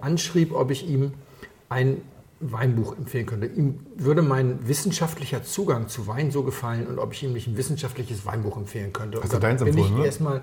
[0.00, 1.12] anschrieb, ob ich ihm
[1.68, 2.02] ein
[2.40, 3.46] Weinbuch empfehlen könnte.
[3.46, 7.56] Ihm würde mein wissenschaftlicher Zugang zu Wein so gefallen und ob ich ihm nicht ein
[7.56, 9.20] wissenschaftliches Weinbuch empfehlen könnte.
[9.22, 10.04] Hast du deins empfohlen, ich oder?
[10.04, 10.42] erstmal,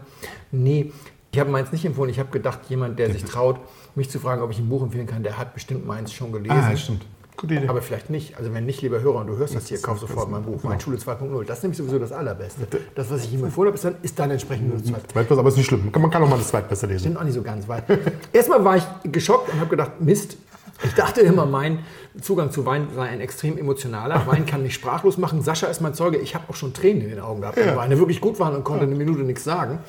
[0.51, 0.91] nee,
[1.31, 2.09] ich habe meins nicht empfohlen.
[2.09, 3.59] Ich habe gedacht, jemand, der sich traut,
[3.95, 6.57] mich zu fragen, ob ich ein Buch empfehlen kann, der hat bestimmt meins schon gelesen.
[6.57, 7.05] Ah, stimmt.
[7.35, 7.67] Gute Idee.
[7.67, 8.37] Aber vielleicht nicht.
[8.37, 10.63] Also wenn nicht, lieber Hörer, und du hörst das hier, kauf sofort mein Buch.
[10.63, 11.45] Weinschule 2.0.
[11.45, 12.67] Das ist nämlich sowieso das Allerbeste.
[12.95, 15.07] Das, was ich ihm empfohlen habe, ist dann, ist dann entsprechend nur das Zweite.
[15.07, 15.91] Zweitbesser, aber ist nicht schlimm.
[15.91, 16.99] Man kann auch mal das Zweitbeste lesen.
[16.99, 17.83] Stimmt auch nicht so ganz, weil
[18.33, 20.37] erstmal war ich geschockt und habe gedacht, Mist.
[20.83, 21.79] Ich dachte immer, mein
[22.21, 24.23] Zugang zu Wein sei ein extrem emotionaler.
[24.27, 25.41] Wein kann mich sprachlos machen.
[25.41, 26.17] Sascha ist mein Zeuge.
[26.17, 28.63] Ich habe auch schon Tränen in den Augen gehabt, wenn Weine wirklich gut waren und
[28.63, 29.79] konnte eine Minute nichts sagen.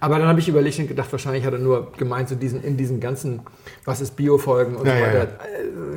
[0.00, 2.76] Aber dann habe ich überlegt und gedacht, wahrscheinlich hat er nur gemeint, so diesen, in
[2.76, 3.40] diesen ganzen,
[3.84, 5.28] was ist Bio-Folgen und Ja, so ja, weiter.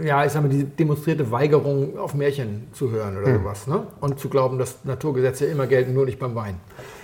[0.02, 3.68] Äh, Ja, ich sag mal, diese demonstrierte Weigerung, auf Märchen zu hören oder sowas.
[3.68, 3.88] Ne?
[4.02, 6.56] Und zu glauben, dass Naturgesetze immer gelten, nur nicht beim Wein.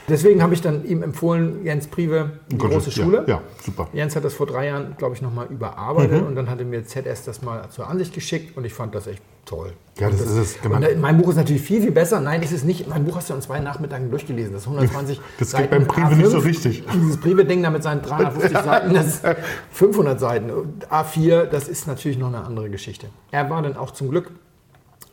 [0.10, 3.24] Deswegen habe ich dann ihm empfohlen, Jens Prive, die Gott, große ja, Schule.
[3.28, 3.88] ja, super.
[3.94, 7.24] Jens hat das vor drei Jahren, glaube ich, nochmal überarbeitet und dann hatte mir ZS
[7.24, 9.74] das mal zur Ansicht geschickt und ich fand das echt toll.
[9.98, 10.58] Ja, Und das ist es.
[10.66, 12.22] Und äh, mein Buch ist natürlich viel, viel besser.
[12.22, 12.88] Nein, ist es nicht.
[12.88, 14.54] Mein Buch hast du in zwei Nachmittagen durchgelesen.
[14.54, 16.84] Das ist 120 Das geht beim Prive nicht so richtig.
[16.94, 19.26] Dieses Prive-Ding da mit seinen 350 Seiten, das ist
[19.72, 20.52] 500 Seiten.
[20.52, 23.08] Und A4, das ist natürlich noch eine andere Geschichte.
[23.32, 24.32] Er war dann auch zum Glück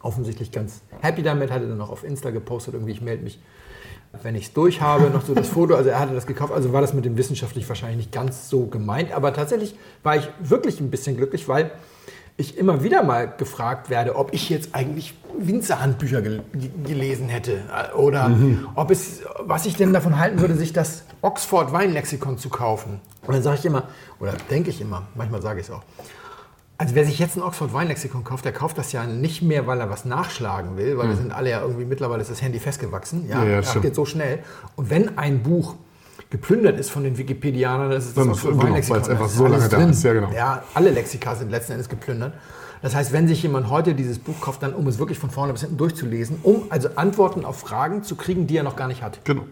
[0.03, 3.41] offensichtlich ganz happy damit, hatte dann noch auf Insta gepostet, irgendwie, ich melde mich,
[4.23, 5.75] wenn ich es durch habe, noch so das Foto.
[5.75, 8.67] Also er hatte das gekauft, also war das mit dem wissenschaftlich wahrscheinlich nicht ganz so
[8.67, 9.13] gemeint.
[9.13, 11.71] Aber tatsächlich war ich wirklich ein bisschen glücklich, weil
[12.37, 16.43] ich immer wieder mal gefragt werde, ob ich jetzt eigentlich Winzerhandbücher gel
[16.85, 17.63] gelesen hätte
[17.97, 18.69] oder mhm.
[18.75, 23.01] ob es, was ich denn davon halten würde, sich das Oxford Weinlexikon zu kaufen.
[23.27, 23.85] Und dann sage ich immer,
[24.21, 25.83] oder denke ich immer, manchmal sage ich es auch,
[26.79, 29.81] also wer sich jetzt ein Oxford Weinlexikon kauft, der kauft das ja nicht mehr, weil
[29.81, 31.11] er was nachschlagen will, weil mhm.
[31.11, 33.29] wir sind alle ja irgendwie, mittlerweile ist das Handy festgewachsen.
[33.29, 34.41] Ja, ja, das geht so schnell.
[34.75, 35.77] Und wenn ein Buch
[36.29, 38.97] geplündert ist von den Wikipedianern, das ist das Oxford Weinlexikon.
[38.97, 40.03] Weil es einfach so lange da ist.
[40.03, 40.33] Ja, genau.
[40.33, 42.35] ja, alle Lexika sind letzten Endes geplündert.
[42.83, 45.53] Das heißt, wenn sich jemand heute dieses Buch kauft, dann um es wirklich von vorne
[45.53, 49.03] bis hinten durchzulesen, um also Antworten auf Fragen zu kriegen, die er noch gar nicht
[49.03, 49.25] hat.
[49.25, 49.45] Genau.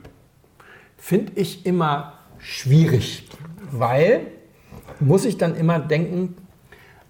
[0.98, 3.28] Finde ich immer schwierig,
[3.70, 4.26] weil
[5.00, 6.36] muss ich dann immer denken,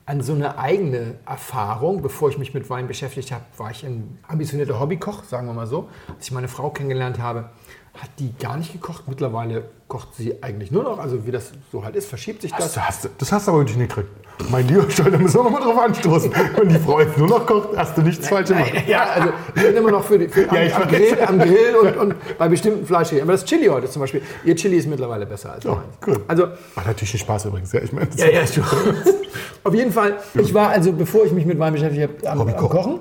[0.06, 2.02] an so eine eigene Erfahrung.
[2.02, 5.66] Bevor ich mich mit Wein beschäftigt habe, war ich ein ambitionierter Hobbykoch, sagen wir mal
[5.66, 5.88] so.
[6.08, 7.50] Als ich meine Frau kennengelernt habe,
[7.94, 9.08] hat die gar nicht gekocht.
[9.08, 10.98] Mittlerweile kocht sie eigentlich nur noch.
[10.98, 12.74] Also wie das so halt ist, verschiebt sich das.
[12.74, 14.08] Das hast, das hast du aber nicht gekriegt.
[14.50, 16.32] Mein lieber Stolz, da müssen wir noch mal drauf anstoßen.
[16.56, 18.72] Wenn die Frau jetzt nur noch kocht, hast du nichts falsch gemacht.
[18.88, 21.76] Ja, also ich bin immer noch für, die, für ja, am, am, Grill, am, Grill,
[21.80, 23.12] und, und bei bestimmten Fleisch.
[23.12, 26.20] Aber das Chili heute zum Beispiel, ihr Chili ist mittlerweile besser als ja, Cool.
[26.26, 27.70] Also, Macht natürlich einen Spaß übrigens.
[27.70, 28.64] Ja, ich meine, ja, ja, schon.
[29.62, 32.56] Auf jeden Fall, ich war also, bevor ich mich mit Wein beschäftigt habe, am, am
[32.56, 32.98] Kochen.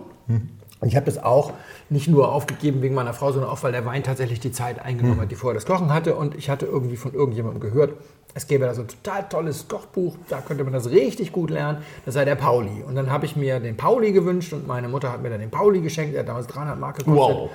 [0.84, 0.90] Hm.
[0.90, 1.54] Ich habe das auch
[1.90, 5.22] nicht nur aufgegeben wegen meiner Frau, sondern auch, weil der Wein tatsächlich die Zeit eingenommen
[5.22, 6.16] hat, die vorher das Kochen hatte.
[6.16, 7.94] Und ich hatte irgendwie von irgendjemandem gehört,
[8.36, 11.80] es gäbe da so ein total tolles Kochbuch, da könnte man das richtig gut lernen.
[12.06, 12.84] Das sei der Pauli.
[12.88, 15.52] Und dann habe ich mir den Pauli gewünscht und meine Mutter hat mir dann den
[15.52, 16.16] Pauli geschenkt.
[16.16, 17.38] Er hat damals 300 Mark gekostet.
[17.38, 17.50] Wow.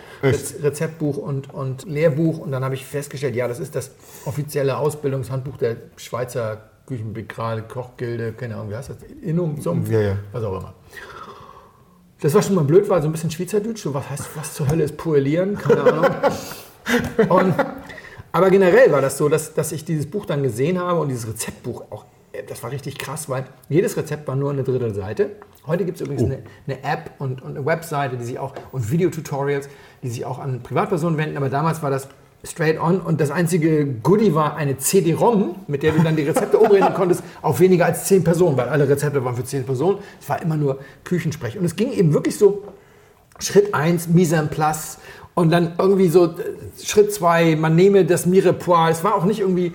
[0.62, 2.38] Rezeptbuch und, und Lehrbuch.
[2.38, 3.90] Und dann habe ich festgestellt, ja, das ist das
[4.24, 8.96] offizielle Ausbildungshandbuch der Schweizer Küchenbegral, Kochgilde, keine Ahnung, wie heißt das?
[9.22, 10.16] Innung, Sumpf, ja, ja.
[10.32, 10.74] was auch immer.
[12.20, 13.82] Das war schon mal blöd, war so ein bisschen Schweizerdeutsch.
[13.82, 15.56] So, was heißt, was zur Hölle ist Puelieren?
[15.56, 16.06] Keine Ahnung.
[17.28, 17.54] und,
[18.32, 21.28] aber generell war das so, dass, dass ich dieses Buch dann gesehen habe und dieses
[21.28, 25.30] Rezeptbuch auch, äh, das war richtig krass, weil jedes Rezept war nur eine Drittelseite.
[25.66, 26.26] Heute gibt es übrigens oh.
[26.26, 29.68] eine, eine, App und, und eine Webseite, die sich auch und Videotutorials,
[30.02, 31.36] die sich auch an Privatpersonen wenden.
[31.36, 32.08] Aber damals war das
[32.44, 33.00] straight on.
[33.00, 37.22] Und das einzige Goodie war eine CD-ROM, mit der du dann die Rezepte umreden konntest
[37.42, 39.98] auf weniger als zehn Personen, weil alle Rezepte waren für zehn Personen.
[40.20, 41.58] Es war immer nur Küchensprech.
[41.58, 42.64] Und es ging eben wirklich so
[43.40, 44.98] Schritt 1, Mise en place.
[45.34, 46.30] Und dann irgendwie so äh,
[46.82, 48.90] Schritt 2, man nehme das Mirepoix.
[48.90, 49.72] Es war auch nicht irgendwie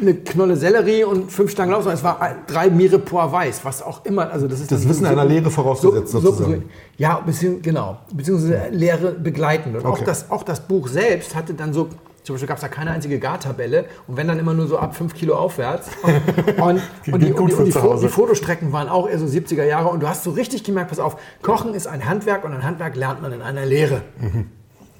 [0.00, 4.04] eine Knolle Sellerie und fünf Stangen Lauch, sondern es war drei Mirepoix weiß, was auch
[4.04, 4.30] immer.
[4.30, 6.54] Also das ist das Wissen so, einer Lehre vorausgesetzt so, sozusagen.
[6.54, 6.62] So,
[6.96, 9.76] ja, bisschen, genau, beziehungsweise Lehre begleitend.
[9.76, 10.02] Und okay.
[10.02, 11.88] auch, das, auch das Buch selbst hatte dann so
[12.22, 14.94] zum Beispiel gab es da keine einzige Gartabelle und wenn dann immer nur so ab
[14.94, 15.88] 5 Kilo aufwärts.
[16.02, 16.12] Und,
[16.60, 16.82] und, und,
[17.22, 20.24] die, und, die, die, die, Fotostrecken waren auch eher so 70er Jahre und du hast
[20.24, 23.40] so richtig gemerkt, pass auf, Kochen ist ein Handwerk und ein Handwerk lernt man in
[23.40, 24.02] einer Lehre.
[24.20, 24.50] Mhm.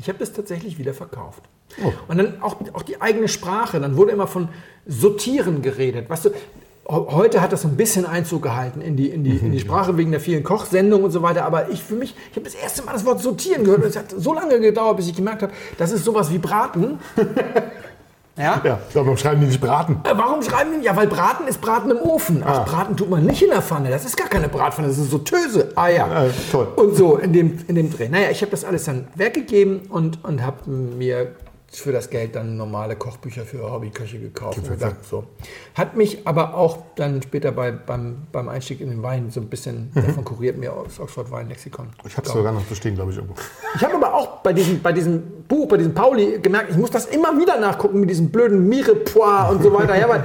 [0.00, 1.42] Ich habe das tatsächlich wieder verkauft.
[1.84, 1.92] Oh.
[2.08, 3.80] Und dann auch, auch die eigene Sprache.
[3.80, 4.48] Dann wurde immer von
[4.86, 6.08] Sortieren geredet.
[6.08, 6.30] Weißt du,
[6.88, 9.96] heute hat das so ein bisschen Einzug gehalten in die, in die, in die Sprache
[9.96, 11.44] wegen der vielen Kochsendungen und so weiter.
[11.44, 13.82] Aber ich für mich, ich habe das erste Mal das Wort sortieren gehört.
[13.82, 16.98] Und es hat so lange gedauert, bis ich gemerkt habe, das ist sowas wie Braten.
[18.40, 18.60] Ja?
[18.64, 20.00] ja, warum schreiben die nicht Braten?
[20.04, 20.86] Äh, warum schreiben die nicht?
[20.86, 22.42] Ja, weil Braten ist Braten im Ofen.
[22.44, 22.62] Ach, ah.
[22.62, 23.90] Braten tut man nicht in der Pfanne.
[23.90, 25.72] Das ist gar keine Bratpfanne, das ist so Töse.
[25.76, 26.24] Ah ja.
[26.24, 26.68] ja toll.
[26.76, 28.08] Und so in dem, in dem Dreh.
[28.08, 31.34] Naja, ich habe das alles dann weggegeben und, und habe mir
[31.72, 34.58] für das Geld dann normale Kochbücher für Hobbyköche gekauft.
[34.58, 35.24] Und gesagt, so.
[35.74, 39.46] Hat mich aber auch dann später bei, beim, beim Einstieg in den Wein so ein
[39.46, 40.06] bisschen, mhm.
[40.06, 41.90] davon kuriert mir das Oxford Weinlexikon.
[42.04, 43.36] Ich habe es sogar noch zu stehen, glaube ich, irgendwo.
[43.76, 46.90] Ich habe aber auch bei diesem, bei diesem Buch, bei diesem Pauli gemerkt, ich muss
[46.90, 49.96] das immer wieder nachgucken mit diesem blöden Mirepoix und so weiter.
[49.96, 50.24] Ja, weil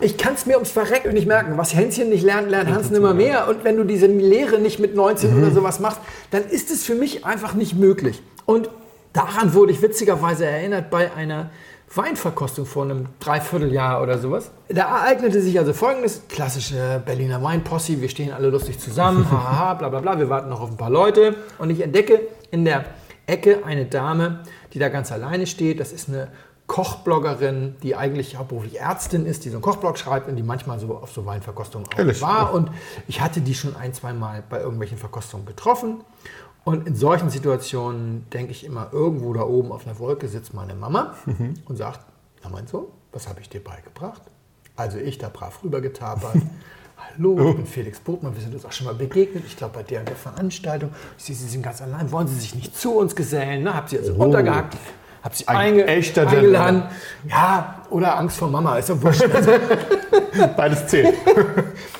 [0.00, 1.56] ich kann es mir ums Verrecken nicht merken.
[1.56, 3.48] Was Hänschen nicht lernt, lernt Hans nimmer mehr.
[3.48, 5.42] Und wenn du diese Lehre nicht mit 19 mhm.
[5.42, 6.00] oder sowas machst,
[6.30, 8.22] dann ist es für mich einfach nicht möglich.
[8.44, 8.68] Und
[9.12, 11.50] Daran wurde ich witzigerweise erinnert bei einer
[11.94, 14.50] Weinverkostung vor einem Dreivierteljahr oder sowas.
[14.68, 18.00] Da ereignete sich also folgendes: klassische Berliner Weinposse.
[18.00, 20.18] Wir stehen alle lustig zusammen, haha, bla bla bla.
[20.18, 21.36] Wir warten noch auf ein paar Leute.
[21.58, 22.20] Und ich entdecke
[22.50, 22.84] in der
[23.26, 24.40] Ecke eine Dame,
[24.72, 25.80] die da ganz alleine steht.
[25.80, 26.28] Das ist eine
[26.66, 30.96] Kochbloggerin, die eigentlich hauptberuflich Ärztin ist, die so einen Kochblog schreibt und die manchmal so
[30.96, 32.54] auf so Weinverkostungen auch war.
[32.54, 32.70] Und
[33.08, 36.02] ich hatte die schon ein, zwei Mal bei irgendwelchen Verkostungen getroffen.
[36.64, 40.74] Und in solchen Situationen denke ich immer, irgendwo da oben auf einer Wolke sitzt meine
[40.74, 41.54] Mama mhm.
[41.64, 42.00] und sagt,
[42.42, 44.22] na mein Sohn, was habe ich dir beigebracht?
[44.76, 46.36] Also ich da brav rübergetapert.
[47.16, 49.42] Hallo, ich bin Felix Botmann, wir sind uns auch schon mal begegnet.
[49.46, 50.90] Ich glaube, bei der und der Veranstaltung.
[51.18, 52.12] Ich sehe, Sie sind ganz allein.
[52.12, 53.64] Wollen Sie sich nicht zu uns gesellen?
[53.64, 53.74] Ne?
[53.74, 54.22] Hab Sie also oh.
[54.22, 54.76] runtergehackt,
[55.22, 56.84] hab Sie Ein einge eingeladen.
[57.28, 59.24] Ja, oder Angst vor Mama, ist ja wurscht.
[60.56, 61.14] Beides zählt.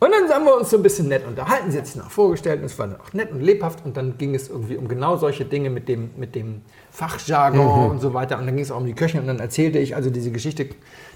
[0.00, 1.72] Und dann haben wir uns so ein bisschen nett unterhalten.
[1.72, 3.84] Sie hat sich noch vorgestellt und es war auch nett und lebhaft.
[3.84, 7.90] Und dann ging es irgendwie um genau solche Dinge mit dem, mit dem Fachjargon mhm.
[7.90, 8.38] und so weiter.
[8.38, 9.20] Und dann ging es auch um die Köche.
[9.20, 10.68] Und dann erzählte ich also diese Geschichte,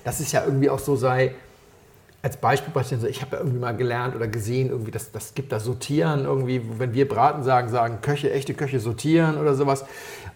[0.02, 1.32] dass es ja irgendwie auch so sei,
[2.22, 5.10] als Beispiel brachte ich so, ich habe ja irgendwie mal gelernt oder gesehen, irgendwie, das,
[5.10, 9.54] das gibt da Sortieren, irgendwie, wenn wir Braten sagen, sagen Köche, echte Köche sortieren oder
[9.54, 9.84] sowas.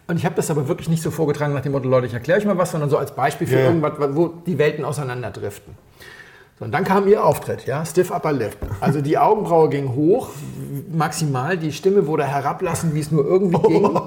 [0.09, 2.41] Und ich habe das aber wirklich nicht so vorgetragen nach dem Motto, Leute, ich erkläre
[2.41, 3.67] euch mal was, sondern so als Beispiel für ja.
[3.67, 5.75] irgendwas, wo die Welten auseinanderdriften.
[6.59, 8.57] So, und dann kam ihr Auftritt, ja, Stiff Upper Lip.
[8.81, 10.31] Also die Augenbraue ging hoch,
[10.91, 14.01] maximal, die Stimme wurde herablassen, wie es nur irgendwie ging.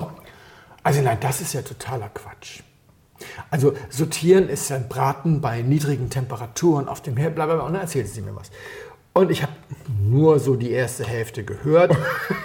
[0.82, 2.62] Also nein, das ist ja totaler Quatsch.
[3.52, 7.66] Also sortieren ist ein Braten bei niedrigen Temperaturen auf dem Herd, blablabla.
[7.66, 8.50] Und dann erzählte sie mir was.
[9.14, 9.52] Und ich habe
[10.02, 11.96] nur so die erste Hälfte gehört,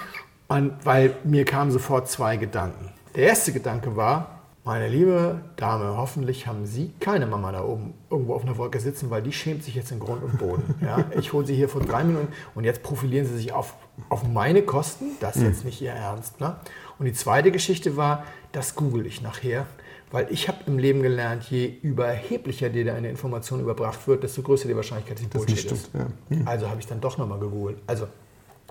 [0.48, 2.92] und weil mir kamen sofort zwei Gedanken.
[3.14, 4.33] Der erste Gedanke war,
[4.64, 9.10] meine liebe Dame, hoffentlich haben Sie keine Mama da oben irgendwo auf einer Wolke sitzen,
[9.10, 10.74] weil die schämt sich jetzt in Grund und Boden.
[10.80, 13.74] Ja, ich hole sie hier vor drei Minuten und jetzt profilieren sie sich auf,
[14.08, 15.04] auf meine Kosten.
[15.20, 15.66] Das ist jetzt hm.
[15.66, 16.40] nicht Ihr Ernst.
[16.40, 16.56] Ne?
[16.98, 19.66] Und die zweite Geschichte war, das google ich nachher,
[20.10, 24.68] weil ich habe im Leben gelernt, je überheblicher dir eine Information überbracht wird, desto größer
[24.68, 25.90] die Wahrscheinlichkeit, dass sie Bullshit ist.
[25.94, 26.06] Ja.
[26.28, 26.48] Hm.
[26.48, 27.78] Also habe ich dann doch nochmal gegoogelt.
[27.86, 28.08] Also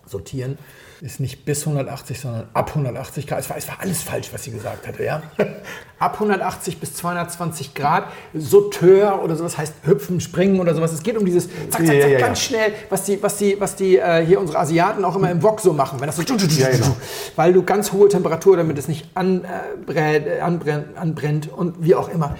[0.05, 0.57] sortieren
[1.03, 3.39] ist nicht bis 180, sondern ab 180 Grad.
[3.39, 5.03] Es war, es war alles falsch, was sie gesagt hatte.
[5.03, 5.21] Ja?
[5.99, 10.93] ab 180 bis 220 Grad, Sauteur oder sowas heißt hüpfen, springen oder sowas.
[10.93, 13.59] Es geht um dieses zack, zack, zack, ja, ja, ganz schnell, was die, was die,
[13.59, 15.99] was die äh, hier unsere Asiaten auch immer im Wok so machen.
[15.99, 16.95] Wenn das so, genau.
[17.35, 22.37] weil du ganz hohe Temperatur, damit es nicht anbrennt, anbrennt, anbrennt und wie auch immer.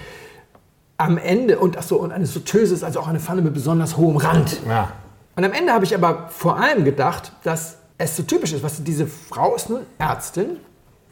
[0.95, 4.15] Am Ende, und achso, und eine Sauteuse ist also auch eine Pfanne mit besonders hohem
[4.15, 4.58] Rand.
[4.65, 4.93] Ja.
[5.35, 8.83] Und am Ende habe ich aber vor allem gedacht, dass es so typisch ist, was
[8.83, 10.57] diese Frau ist nun Ärztin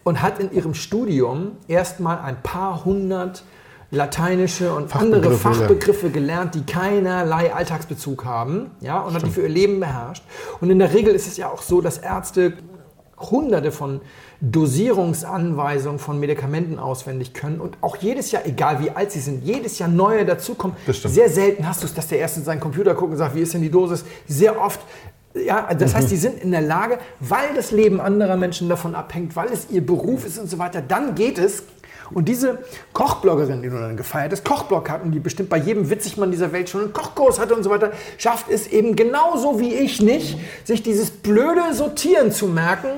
[0.03, 3.43] und hat in ihrem Studium erstmal ein paar hundert
[3.91, 9.23] lateinische und andere Fachbegriffe gelernt, die keinerlei Alltagsbezug haben, ja, und Stimmt.
[9.23, 10.23] hat die für ihr Leben beherrscht.
[10.61, 12.53] Und in der Regel ist es ja auch so, dass Ärzte
[13.29, 14.01] hunderte von
[14.41, 19.77] Dosierungsanweisungen von Medikamenten auswendig können und auch jedes Jahr, egal wie alt sie sind, jedes
[19.77, 20.75] Jahr neue dazukommen.
[20.87, 23.41] Sehr selten hast du es, dass der Erste in seinen Computer guckt und sagt, wie
[23.41, 24.03] ist denn die Dosis?
[24.27, 24.79] Sehr oft
[25.33, 29.35] ja, das heißt, die sind in der Lage, weil das Leben anderer Menschen davon abhängt,
[29.35, 31.63] weil es ihr Beruf ist und so weiter, dann geht es.
[32.13, 32.59] Und diese
[32.93, 36.69] Kochbloggerin, die du dann gefeiert hast, Kochblog hatten, die bestimmt bei jedem Witzigmann dieser Welt
[36.69, 40.83] schon einen Kochkurs hatte und so weiter, schafft es eben genauso wie ich nicht, sich
[40.83, 42.89] dieses blöde Sortieren zu merken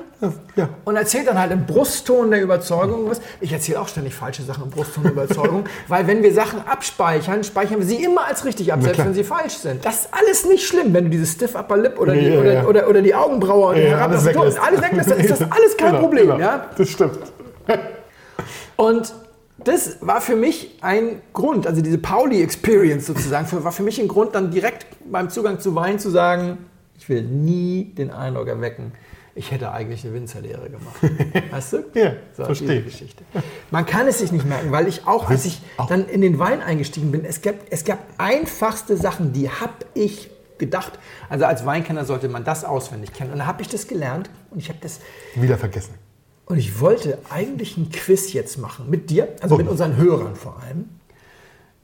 [0.55, 0.69] ja.
[0.85, 3.21] und erzählt dann halt im Brustton der Überzeugung was.
[3.41, 7.43] Ich erzähle auch ständig falsche Sachen im Brustton der Überzeugung, weil wenn wir Sachen abspeichern,
[7.43, 9.85] speichern wir sie immer als richtig ab, selbst wenn sie falsch sind.
[9.85, 12.65] Das ist alles nicht schlimm, wenn du dieses Stiff Upper Lip oder, die, oder, ja.
[12.65, 14.59] oder, oder, die Augenbraue und ja, alles weglässt.
[14.59, 16.27] alles weglässt, dann ist das alles kein genau, Problem.
[16.27, 16.39] Genau.
[16.39, 16.65] Ja?
[16.77, 17.19] Das stimmt.
[18.75, 19.13] Und
[19.63, 24.35] das war für mich ein Grund, also diese Pauli-Experience sozusagen, war für mich ein Grund,
[24.35, 26.57] dann direkt beim Zugang zu Wein zu sagen,
[26.97, 28.93] ich will nie den Eindruck erwecken,
[29.35, 30.95] ich hätte eigentlich eine Winzerlehre gemacht.
[31.51, 31.77] Weißt du?
[31.95, 32.83] ja, so, verstehe.
[32.83, 33.23] Geschichte.
[33.71, 36.61] Man kann es sich nicht merken, weil ich auch, als ich dann in den Wein
[36.61, 40.93] eingestiegen bin, es gab, es gab einfachste Sachen, die habe ich gedacht.
[41.29, 43.31] Also als Weinkenner sollte man das auswendig kennen.
[43.31, 44.99] Und da habe ich das gelernt und ich habe das...
[45.35, 45.95] Wieder vergessen.
[46.45, 49.57] Und ich wollte eigentlich ein Quiz jetzt machen mit dir, also oh.
[49.57, 50.89] mit unseren Hörern vor allem.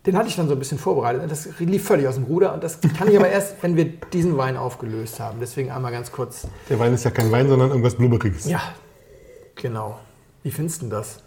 [0.06, 1.30] Den hatte ich dann so ein bisschen vorbereitet.
[1.30, 4.38] Das lief völlig aus dem Ruder und das kann ich aber erst, wenn wir diesen
[4.38, 5.40] Wein aufgelöst haben.
[5.40, 6.48] Deswegen einmal ganz kurz.
[6.70, 8.46] Der Wein ist ja kein Wein, sondern irgendwas Blubberiges.
[8.46, 8.62] Ja,
[9.56, 10.00] genau.
[10.44, 11.22] Wie findest du das?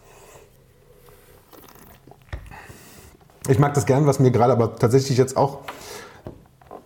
[3.49, 5.61] Ich mag das gern, was mir gerade aber tatsächlich jetzt auch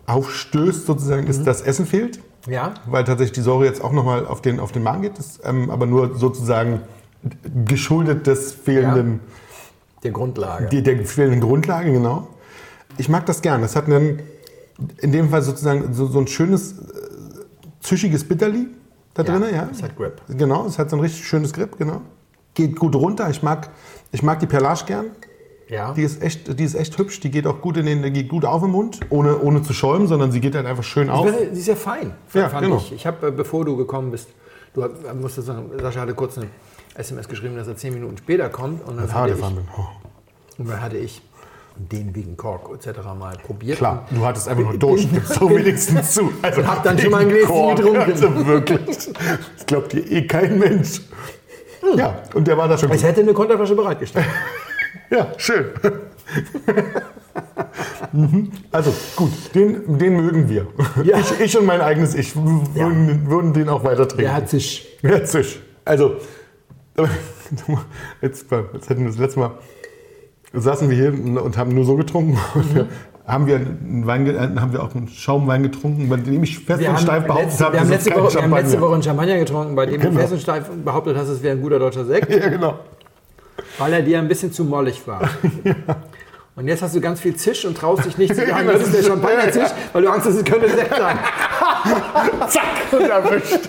[0.06, 1.44] aufstößt, sozusagen, ist, mhm.
[1.44, 2.20] dass Essen fehlt.
[2.46, 2.74] Ja.
[2.86, 5.70] Weil tatsächlich die Säure jetzt auch nochmal auf den, auf den Magen geht, das, ähm,
[5.70, 6.80] aber nur sozusagen
[7.64, 9.12] geschuldet des fehlenden.
[9.12, 9.32] Ja.
[10.04, 10.66] Der Grundlage.
[10.66, 12.28] Die, der fehlenden Grundlage, genau.
[12.98, 13.62] Ich mag das gern.
[13.62, 14.20] Das hat einen,
[14.98, 16.74] in dem Fall sozusagen so, so ein schönes, äh,
[17.80, 18.68] züchiges Bitterli
[19.14, 19.54] da ja, drin.
[19.54, 20.20] Ja, es hat Grip.
[20.28, 22.02] Genau, es hat so ein richtig schönes Grip, genau.
[22.54, 23.28] Geht gut runter.
[23.30, 23.70] Ich mag,
[24.12, 25.06] ich mag die Perlage gern.
[25.68, 25.92] Ja.
[25.92, 27.20] Die ist echt, die ist echt hübsch.
[27.20, 29.72] Die geht auch gut in den, die geht gut auf im Mund, ohne, ohne zu
[29.72, 31.26] schäumen, sondern sie geht halt einfach schön auf.
[31.26, 32.14] Die ist ja fein.
[32.34, 32.76] Ja, genau.
[32.76, 34.28] Ich, ich habe, äh, bevor du gekommen bist,
[34.74, 34.88] du
[35.20, 36.48] musstest sagen, Sascha hatte kurz eine
[36.94, 38.86] SMS geschrieben, dass er zehn Minuten später kommt.
[38.86, 39.86] Und dann, hatte ich, oh.
[40.58, 41.20] und dann hatte ich
[41.76, 43.00] den wegen Kork etc.
[43.18, 43.78] mal probiert.
[43.78, 46.32] Klar, du hattest einfach nur Durst, so wenigstens zu.
[46.42, 47.96] Also und hab dann schon mal ein Gläschen getrunken.
[48.00, 51.02] Also wirklich, das glaubt dir eh kein Mensch.
[51.80, 51.98] Hm.
[51.98, 52.90] Ja, und der war da schon.
[52.92, 54.26] Ich hätte eine Konterflasche bereitgestellt.
[55.10, 55.66] Ja, schön.
[58.12, 58.50] Mhm.
[58.72, 60.66] also gut, den, den mögen wir.
[61.04, 61.18] Ja.
[61.18, 62.90] Ich, ich, und mein eigenes Ich würden, ja.
[63.30, 64.32] würden den auch weiter trinken.
[64.32, 64.86] Hat sich.
[65.84, 66.16] Also,
[68.22, 69.50] jetzt, jetzt hätten wir das letzte Mal,
[70.52, 72.38] saßen wir hier und haben nur so getrunken.
[72.54, 72.86] Mhm.
[73.26, 76.80] haben wir, einen Wein, äh, haben wir auch einen Schaumwein getrunken, bei dem ich fest
[76.80, 78.80] Wir und steif behauptet letzte, habe, wir, haben letzte Woche, wir haben letzte Champagner.
[78.80, 80.14] Woche einen Champagner getrunken, bei dem Genau.
[80.14, 82.78] du fest und steif behauptet hast, es wäre ein guter deutscher Sekt, Ja, genau.
[83.78, 85.28] Weil er dir ein bisschen zu mollig war.
[86.56, 88.94] Und jetzt hast du ganz viel Zisch und traust dich nicht zu sagen, das ist
[88.94, 91.18] der Champagner-Zisch, weil du Angst hast, es könnte Sekt sein.
[92.48, 93.68] Zack, und erwischt.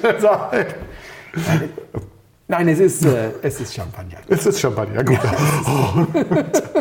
[2.47, 4.19] Nein, es ist, äh, es ist Champagner.
[4.29, 5.19] Es ist Champagner, gut.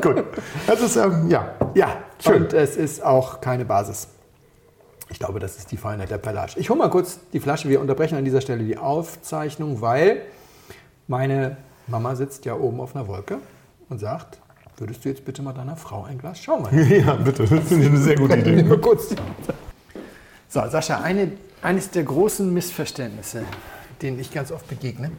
[0.00, 0.24] gut.
[0.68, 1.56] Das ist, ähm, ja.
[1.74, 2.44] Ja, Schön.
[2.44, 4.06] und es ist auch keine Basis.
[5.08, 6.54] Ich glaube, das ist die Feinheit der Pellage.
[6.56, 7.68] Ich hole mal kurz die Flasche.
[7.68, 10.22] Wir unterbrechen an dieser Stelle die Aufzeichnung, weil
[11.08, 11.56] meine
[11.87, 13.38] Mama sitzt ja oben auf einer Wolke
[13.88, 14.38] und sagt,
[14.77, 17.44] würdest du jetzt bitte mal deiner Frau ein Glas Schaumwein Ja, bitte.
[17.44, 18.62] Das finde ich eine sehr gute Idee.
[18.64, 19.14] Mal kurz.
[20.49, 23.42] So, Sascha, eine, eines der großen Missverständnisse,
[24.03, 25.11] denen ich ganz oft begegne,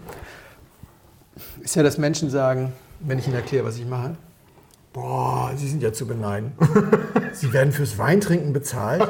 [1.61, 4.15] ist ja, dass Menschen sagen, wenn ich ihnen erkläre, was ich mache,
[4.93, 6.53] boah, Sie sind ja zu beneiden.
[7.33, 9.07] Sie werden fürs Weintrinken bezahlt.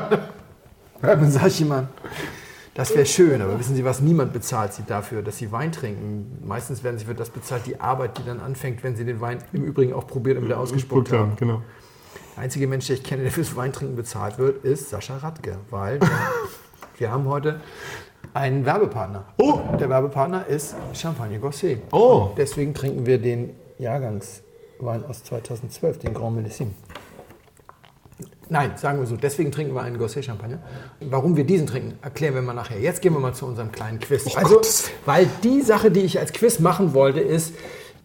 [1.01, 1.87] Dann sage ich immer,
[2.77, 6.37] das wäre schön, aber wissen Sie was, niemand bezahlt Sie dafür, dass Sie Wein trinken.
[6.45, 9.39] Meistens werden Sie für das bezahlt, die Arbeit, die dann anfängt, wenn Sie den Wein
[9.51, 11.35] im Übrigen auch probiert und wieder ausgespuckt haben.
[11.37, 11.63] genau.
[12.35, 15.99] Der einzige Mensch, den ich kenne, der fürs Weintrinken bezahlt wird, ist Sascha Radke, weil
[16.99, 17.61] wir haben heute
[18.35, 19.25] einen Werbepartner.
[19.37, 19.59] Oh.
[19.79, 21.81] Der Werbepartner ist Champagne Gosset.
[21.91, 22.29] Oh.
[22.37, 26.71] Deswegen trinken wir den Jahrgangswein aus 2012, den Grand Millésime.
[28.49, 30.59] Nein, sagen wir so, deswegen trinken wir einen Gosset Champagner.
[31.01, 32.79] Warum wir diesen trinken, erklären wir mal nachher.
[32.79, 34.35] Jetzt gehen wir mal zu unserem kleinen Quiz.
[34.35, 37.53] also, Gottes weil die Sache, die ich als Quiz machen wollte, ist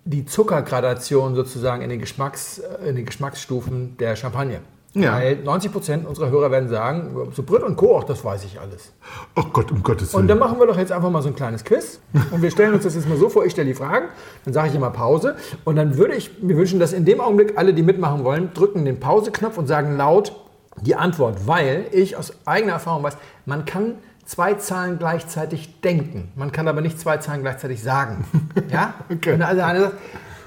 [0.04, 4.60] die Zuckergradation sozusagen in den, Geschmacks, äh, in den Geschmacksstufen der Champagne.
[4.94, 5.14] Ja.
[5.14, 8.60] Weil 90 Prozent unserer Hörer werden sagen, so Brütt und Co., auch das weiß ich
[8.60, 8.92] alles.
[9.36, 10.28] Oh Gott, um Gottes Und Willen.
[10.28, 11.98] dann machen wir doch jetzt einfach mal so ein kleines Quiz.
[12.30, 14.08] Und wir stellen uns das jetzt mal so vor, ich stelle die Fragen,
[14.44, 15.36] dann sage ich immer Pause.
[15.64, 18.84] Und dann würde ich mir wünschen, dass in dem Augenblick alle, die mitmachen wollen, drücken
[18.84, 20.36] den Pause-Knopf und sagen laut
[20.82, 21.46] die Antwort.
[21.46, 23.94] Weil ich aus eigener Erfahrung weiß, man kann
[24.26, 26.32] zwei Zahlen gleichzeitig denken.
[26.36, 28.24] Man kann aber nicht zwei Zahlen gleichzeitig sagen.
[28.70, 28.94] Ja?
[29.10, 29.32] Okay.
[29.32, 29.94] Wenn also einer sagt,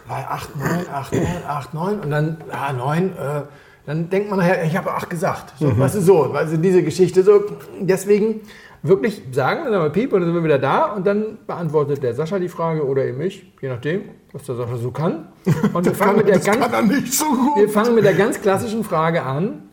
[0.07, 3.41] 8, 9, 8, 9, 8, 9 und dann, ja, 9, äh,
[3.85, 5.53] dann denkt man nachher, ich habe 8 gesagt.
[5.59, 7.43] So, Weißt du, so, also diese Geschichte so.
[7.79, 8.41] Deswegen
[8.81, 12.03] wirklich sagen, dann haben wir Piep und dann sind wir wieder da und dann beantwortet
[12.03, 15.27] der Sascha die Frage oder eben ich, je nachdem, was der Sascha so kann.
[15.73, 17.57] Und wir fangen, mit der das ganz, kann nicht so gut.
[17.57, 19.64] wir fangen mit der ganz klassischen Frage an.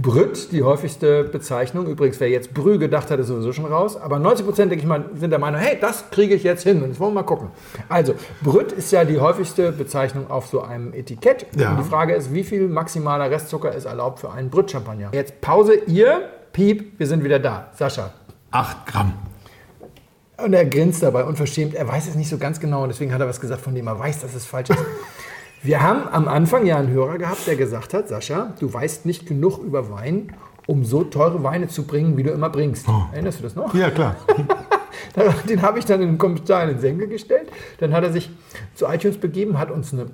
[0.00, 1.86] Brütt, die häufigste Bezeichnung.
[1.86, 3.96] Übrigens, wer jetzt Brü gedacht hat, ist sowieso schon raus.
[3.96, 6.82] Aber 90 Prozent, denke ich mal, sind der Meinung, hey, das kriege ich jetzt hin.
[6.82, 7.48] Und jetzt wollen wir mal gucken.
[7.88, 11.46] Also, Brütt ist ja die häufigste Bezeichnung auf so einem Etikett.
[11.56, 11.72] Ja.
[11.72, 15.10] Und die Frage ist, wie viel maximaler Restzucker ist erlaubt für einen Brütt-Champagner?
[15.12, 17.70] Jetzt Pause, ihr, Piep, wir sind wieder da.
[17.74, 18.12] Sascha.
[18.52, 19.12] 8 Gramm.
[20.38, 21.74] Und er grinst dabei unverschämt.
[21.74, 23.86] Er weiß es nicht so ganz genau und deswegen hat er was gesagt, von dem
[23.86, 24.78] er weiß, dass es falsch ist.
[25.62, 29.26] Wir haben am Anfang ja einen Hörer gehabt, der gesagt hat, Sascha, du weißt nicht
[29.26, 30.32] genug über Wein,
[30.66, 32.86] um so teure Weine zu bringen, wie du immer bringst.
[33.12, 33.74] Erinnerst du das noch?
[33.74, 34.16] Ja, klar.
[35.48, 37.50] Den habe ich dann in den Kommentar in den Senkel gestellt.
[37.78, 38.30] Dann hat er sich
[38.74, 40.06] zu iTunes begeben, hat uns eine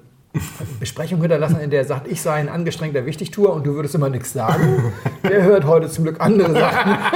[0.81, 4.09] Besprechung hinterlassen, in der er sagt, ich sei ein angestrengter Wichtigtour und du würdest immer
[4.09, 4.93] nichts sagen.
[5.23, 6.99] Der hört heute zum Glück andere Sachen.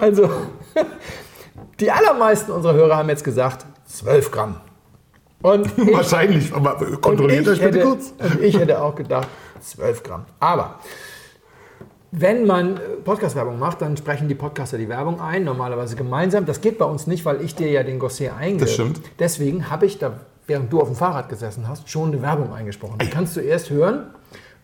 [0.00, 0.28] Also,
[1.78, 4.56] die allermeisten unserer Hörer haben jetzt gesagt, 12 Gramm.
[5.42, 8.14] Und ich, Wahrscheinlich, aber kontrolliert euch bitte hätte, kurz.
[8.40, 9.28] ich hätte auch gedacht,
[9.60, 10.24] 12 Gramm.
[10.38, 10.80] Aber
[12.12, 16.44] wenn man äh, Podcast-Werbung macht, dann sprechen die Podcaster die Werbung ein, normalerweise gemeinsam.
[16.44, 18.58] Das geht bei uns nicht, weil ich dir ja den Gosset einge...
[18.58, 19.00] Das stimmt.
[19.18, 22.98] Deswegen habe ich da, während du auf dem Fahrrad gesessen hast, schon eine Werbung eingesprochen.
[22.98, 24.08] Die kannst du erst hören,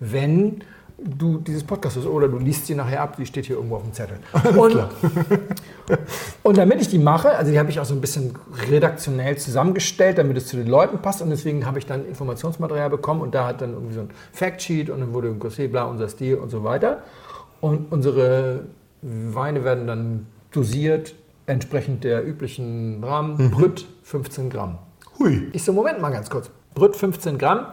[0.00, 0.62] wenn
[0.98, 3.82] du dieses Podcast hast oder du liest sie nachher ab, die steht hier irgendwo auf
[3.82, 4.18] dem Zettel.
[4.56, 4.76] Und,
[6.42, 8.34] und damit ich die mache, also die habe ich auch so ein bisschen
[8.70, 13.20] redaktionell zusammengestellt, damit es zu den Leuten passt und deswegen habe ich dann Informationsmaterial bekommen
[13.20, 16.36] und da hat dann irgendwie so ein Factsheet und dann wurde Gosset, bla, unser Stil
[16.36, 17.02] und so weiter.
[17.60, 18.64] Und unsere
[19.02, 21.14] Weine werden dann dosiert,
[21.46, 23.50] entsprechend der üblichen Rahmen.
[23.50, 24.78] Brütt 15 Gramm.
[25.18, 25.48] Hui.
[25.52, 26.50] Ich so, Moment mal ganz kurz.
[26.74, 27.68] Brütt 15 Gramm,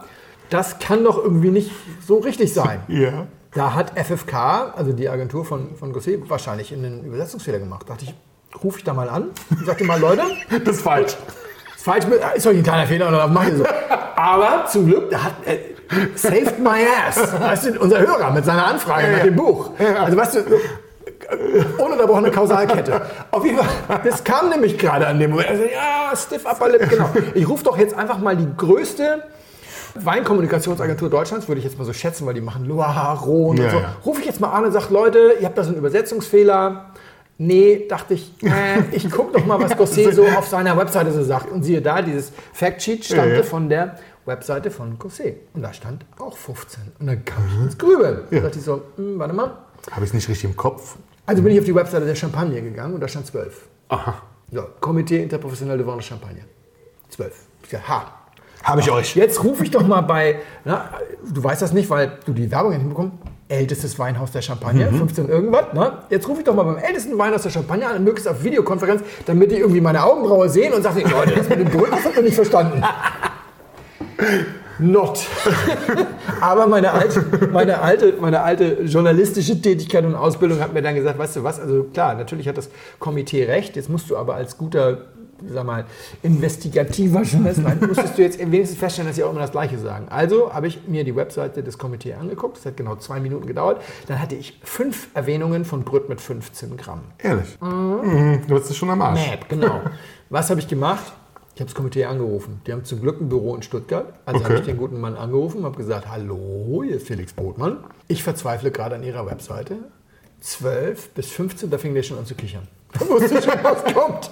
[0.50, 1.70] das kann doch irgendwie nicht
[2.06, 2.80] so richtig sein.
[2.88, 3.26] Ja.
[3.52, 7.88] Da hat FFK, also die Agentur von, von Gosset, wahrscheinlich einen Übersetzungsfehler gemacht.
[7.88, 8.14] Dachte ich,
[8.64, 10.22] rufe ich da mal an und sagte mal, Leute,
[10.64, 11.16] Das ist falsch.
[11.76, 13.64] ist falsch, mit- ist euch ein kleiner Fehler oder macht ihr so?
[14.16, 15.58] Aber zum Glück, da hat äh,
[16.16, 17.32] saved my ass.
[17.40, 19.70] Weißt du, unser Hörer mit seiner Anfrage nach dem Buch.
[19.78, 20.40] Also weißt du,
[21.78, 23.02] ununterbrochene Kausalkette.
[23.30, 25.48] Auf jeden Fall, das kam nämlich gerade an dem Moment.
[25.48, 27.08] Also, ja, stiff upper lip, genau.
[27.34, 29.22] Ich rufe doch jetzt einfach mal die größte
[29.94, 33.70] Weinkommunikationsagentur Deutschlands, würde ich jetzt mal so schätzen, weil die machen Loire, Rhone Ja, und
[33.70, 33.76] so.
[33.78, 33.96] ja.
[34.04, 36.90] Rufe ich jetzt mal an und sage, Leute, ihr habt da so einen Übersetzungsfehler.
[37.38, 41.22] Nee, dachte ich, äh, ich gucke doch mal, was Gosset so auf seiner Webseite so
[41.24, 41.50] sagt.
[41.50, 45.34] Und siehe da, dieses Factsheet stammte Ja, von der Webseite von Cossé.
[45.52, 46.92] Und da stand auch 15.
[46.98, 48.20] Und dann kam ich ins Grübeln.
[48.30, 49.58] Da dachte ich so, hm, warte mal.
[49.90, 50.96] Habe ich es nicht richtig im Kopf?
[51.26, 53.68] Also bin ich auf die Webseite der Champagne gegangen und da stand 12.
[53.88, 54.14] Aha.
[54.52, 56.44] So, Komitee Interprofessionelle de de Champagne.
[57.10, 57.32] 12.
[57.64, 58.12] Ich sag, ha.
[58.64, 59.14] Habe ich euch.
[59.14, 60.88] Jetzt rufe ich doch mal bei, na,
[61.22, 63.12] du weißt das nicht, weil du die Werbung nicht hinbekommst.
[63.46, 65.74] Ältestes Weinhaus der Champagne, 15 irgendwas.
[65.74, 65.92] Ne?
[66.08, 69.50] Jetzt rufe ich doch mal beim ältesten Weinhaus der Champagne an, möglichst auf Videokonferenz, damit
[69.50, 72.22] die irgendwie meine Augenbraue sehen und sage, Leute, das mit dem Brücken, das habt ihr
[72.22, 72.82] nicht verstanden.
[74.78, 75.20] Not.
[76.40, 81.18] Aber meine alte, meine, alte, meine alte journalistische Tätigkeit und Ausbildung hat mir dann gesagt,
[81.18, 84.58] weißt du was, also klar, natürlich hat das Komitee recht, jetzt musst du aber als
[84.58, 85.02] guter,
[85.48, 85.84] sag mal,
[86.22, 90.06] investigativer Journalist, nein, musstest du jetzt wenigstens feststellen, dass sie auch immer das Gleiche sagen.
[90.10, 93.82] Also habe ich mir die Webseite des Komitees angeguckt, das hat genau zwei Minuten gedauert,
[94.06, 97.00] dann hatte ich fünf Erwähnungen von Brüt mit 15 Gramm.
[97.18, 97.58] Ehrlich.
[97.60, 98.40] Mhm.
[98.46, 99.26] Du bist schon am Arsch.
[99.28, 99.80] Map, genau.
[100.30, 101.12] Was habe ich gemacht?
[101.54, 102.60] Ich habe das Komitee angerufen.
[102.66, 104.12] Die haben zum Glück ein Büro in Stuttgart.
[104.26, 104.48] Also Okay.
[104.48, 107.78] habe ich den guten Mann angerufen und habe gesagt, hallo, hier ist Felix Botmann.
[108.08, 109.76] Ich verzweifle gerade an Ihrer Webseite.
[110.40, 112.66] 12 bis 15, da fing der schon an zu kichern.
[112.98, 114.30] Da wusste schon, was kommt.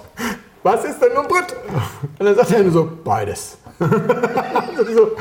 [0.63, 1.55] Was ist denn nun Brett?
[2.19, 3.57] Und dann sagt er nur so, beides.
[4.95, 5.11] So,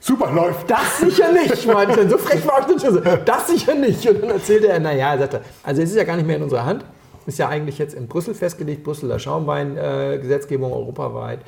[0.00, 0.68] Super, läuft.
[0.68, 2.10] das sicher nicht, meinte dann.
[2.10, 3.00] So frech war ich schon so.
[3.00, 4.04] Das sicher nicht.
[4.08, 6.42] Und dann erzählte er, naja, er sagte, also es ist ja gar nicht mehr in
[6.42, 6.84] unserer Hand.
[7.24, 11.38] Ist ja eigentlich jetzt in Brüssel festgelegt, Brüsseler Schaumwein-Gesetzgebung europaweit.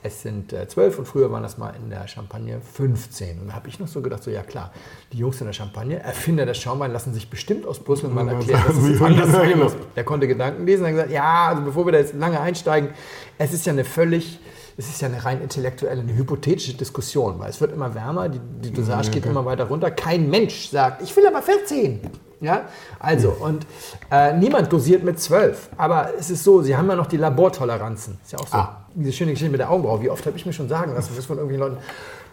[0.00, 3.40] Es sind äh, 12 und früher waren das mal in der Champagne 15.
[3.40, 4.72] Und da habe ich noch so gedacht, so ja klar,
[5.12, 8.62] die Jungs in der Champagne, Erfinder des Schaumwein, lassen sich bestimmt aus Brüssel mal erklären,
[8.64, 9.72] dass es anders sein muss.
[9.96, 12.90] Der konnte Gedanken lesen und hat gesagt, ja, also bevor wir da jetzt lange einsteigen,
[13.38, 14.38] es ist ja eine völlig,
[14.76, 18.38] es ist ja eine rein intellektuelle, eine hypothetische Diskussion, weil es wird immer wärmer, die,
[18.38, 19.90] die Dosage geht immer weiter runter.
[19.90, 22.02] Kein Mensch sagt, ich will aber 14.
[22.40, 22.62] Ja,
[23.00, 23.66] also, und
[24.10, 25.70] äh, niemand dosiert mit 12.
[25.76, 28.18] Aber es ist so, sie haben ja noch die Labortoleranzen.
[28.22, 28.56] Ist ja auch so.
[28.56, 28.76] Ah.
[28.94, 30.02] Diese schöne Geschichte mit der Augenbraue.
[30.02, 31.84] Wie oft habe ich mir schon sagen lassen, das von irgendwelchen Leuten,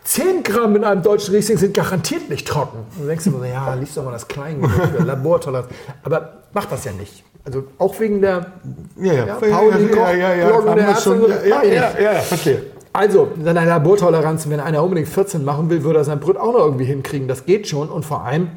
[0.04, 2.78] 10 Gramm in einem deutschen Riesling sind garantiert nicht trocken.
[2.96, 5.68] Und du denkst dir immer so, ja, liest doch mal das Kleingedruckte, Labortoleranz.
[6.04, 7.24] Aber macht das ja nicht.
[7.44, 8.54] Also auch wegen der
[8.98, 9.26] Ja, ja.
[9.26, 10.48] Ja, Koch, ja, ja, ja.
[10.48, 11.28] Bloggen Haben der schon, so.
[11.28, 12.64] ja, ja, ja, ja, ja, verstehe.
[12.94, 16.54] Also, dann eine Labortoleranz, wenn einer unbedingt 14 machen will, würde er sein Brot auch
[16.54, 17.28] noch irgendwie hinkriegen.
[17.28, 17.90] Das geht schon.
[17.90, 18.52] Und vor allem,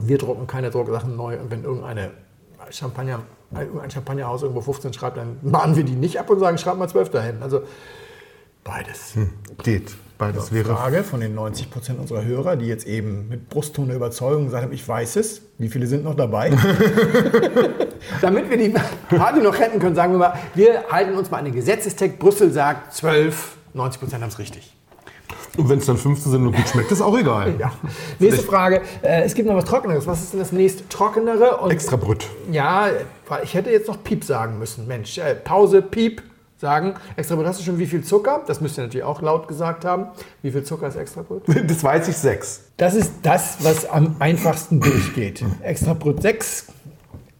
[0.00, 1.38] wir drucken keine Drucksachen neu.
[1.38, 2.10] Und wenn irgendeine
[2.70, 3.20] Champagner,
[3.54, 6.88] ein Champagnerhaus irgendwo 15 schreibt, dann mahnen wir die nicht ab und sagen, schreib mal
[6.88, 7.42] 12 dahin.
[7.42, 7.62] Also
[8.64, 9.14] beides.
[9.62, 9.94] Geht.
[10.16, 10.76] Beides wäre.
[10.76, 14.64] Frage von den 90 Prozent unserer Hörer, die jetzt eben mit Brustton der Überzeugung gesagt
[14.64, 15.42] haben, ich weiß es.
[15.58, 16.50] Wie viele sind noch dabei?
[18.20, 18.72] Damit wir die
[19.08, 22.18] Party noch retten können, sagen wir mal, wir halten uns mal an den Gesetzestext.
[22.20, 24.74] Brüssel sagt 12, 90 Prozent haben es richtig.
[25.56, 27.54] Und wenn es dann 15 sind und gut schmeckt, ist auch egal.
[27.58, 27.72] Ja.
[28.18, 28.82] Nächste Frage.
[29.02, 30.06] Äh, es gibt noch was Trockeneres.
[30.06, 31.58] Was ist denn das nächst Trockenere?
[31.58, 32.26] Und Extra Brüt.
[32.50, 32.88] ja,
[33.42, 34.86] ich hätte jetzt noch Piep sagen müssen.
[34.88, 36.22] Mensch, äh, Pause, Piep
[36.56, 36.94] sagen.
[37.16, 38.42] Extrabrot, hast du schon wie viel Zucker?
[38.46, 40.06] Das müsst ihr natürlich auch laut gesagt haben.
[40.42, 41.42] Wie viel Zucker ist Extrabrot?
[41.66, 42.62] Das weiß ich sechs.
[42.76, 45.44] Das ist das, was am einfachsten durchgeht.
[45.62, 46.66] Extrabrot 6.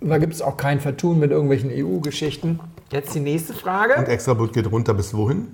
[0.01, 2.61] Da gibt es auch kein Vertun mit irgendwelchen EU-Geschichten.
[2.93, 3.95] Jetzt die nächste Frage.
[3.97, 5.49] Und extra Brüt geht runter bis wohin?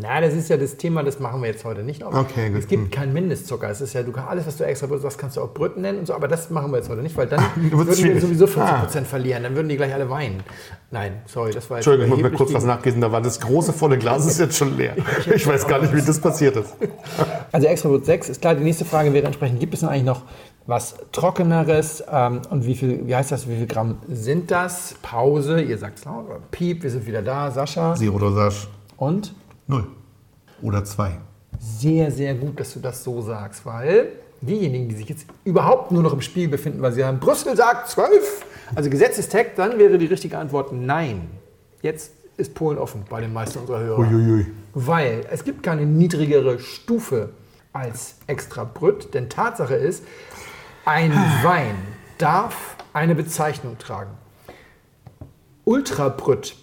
[0.00, 2.02] Na, das ist ja das Thema, das machen wir jetzt heute nicht.
[2.02, 2.12] auf.
[2.14, 2.58] Okay, gut.
[2.58, 3.70] Es gibt keinen Mindestzucker.
[3.70, 6.00] Es ist ja, du kannst alles, was du extra sagst, kannst du auch Brüten nennen
[6.00, 8.62] und so, aber das machen wir jetzt heute nicht, weil dann würden wir sowieso 40
[8.74, 8.80] Ah.
[8.80, 9.44] Prozent verlieren.
[9.44, 10.42] Dann würden die gleich alle weinen.
[10.90, 13.00] Nein, sorry, das war jetzt Entschuldigung, ich muss mir kurz was nachlesen.
[13.00, 14.96] Da war das große volle Glas ist jetzt schon leer.
[15.34, 16.74] Ich weiß gar nicht, wie das passiert ist.
[17.52, 18.56] Also Extrabrot 6 ist klar.
[18.56, 20.22] Die nächste Frage wäre entsprechend, gibt es denn eigentlich noch
[20.66, 22.02] was Trockeneres?
[22.10, 24.96] Ähm, und wie viel, wie heißt das, wie viel Gramm sind das?
[25.02, 26.26] Pause, ihr sagt es laut.
[26.26, 27.52] oder Piep, wir sind wieder da.
[27.52, 27.94] Sascha.
[27.94, 28.66] Zero Dosage.
[28.96, 29.32] Und
[29.66, 29.86] Null.
[30.62, 31.18] Oder zwei.
[31.58, 36.02] sehr, sehr gut, dass du das so sagst, weil diejenigen, die sich jetzt überhaupt nur
[36.02, 38.44] noch im Spiel befinden, weil sie sagen, Brüssel sagt 12,
[38.74, 41.28] also Gesetzestext, dann wäre die richtige Antwort nein.
[41.82, 43.98] Jetzt ist Polen offen bei den meisten unserer Hörer.
[44.00, 44.46] Uiuiui.
[44.74, 47.30] Weil es gibt keine niedrigere Stufe
[47.72, 50.04] als extra Brüt, denn Tatsache ist,
[50.84, 51.12] ein
[51.42, 51.76] Wein
[52.18, 54.10] darf eine Bezeichnung tragen.
[55.64, 56.56] Ultra Brüt,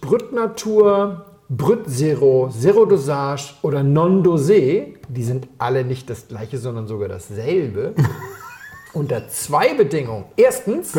[1.54, 7.10] Brüt Zero, Zero Dosage oder Non Dosé, die sind alle nicht das gleiche, sondern sogar
[7.10, 7.94] dasselbe.
[8.94, 10.26] Unter zwei Bedingungen.
[10.38, 10.94] Erstens,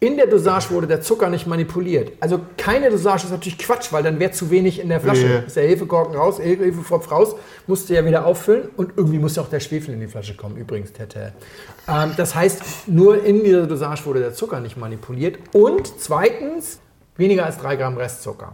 [0.00, 2.12] in der Dosage wurde der Zucker nicht manipuliert.
[2.20, 5.26] Also keine Dosage ist natürlich Quatsch, weil dann wäre zu wenig in der Flasche.
[5.26, 5.46] Nee.
[5.46, 7.36] Ist der Hefekorken raus, Hefe- Hefepfropf raus,
[7.68, 10.56] musste ja wieder auffüllen und irgendwie muss ja auch der Schwefel in die Flasche kommen,
[10.56, 11.32] übrigens, Tete.
[11.88, 15.38] Ähm, das heißt, nur in dieser Dosage wurde der Zucker nicht manipuliert.
[15.52, 16.80] Und zweitens,
[17.16, 18.52] weniger als drei Gramm Restzucker.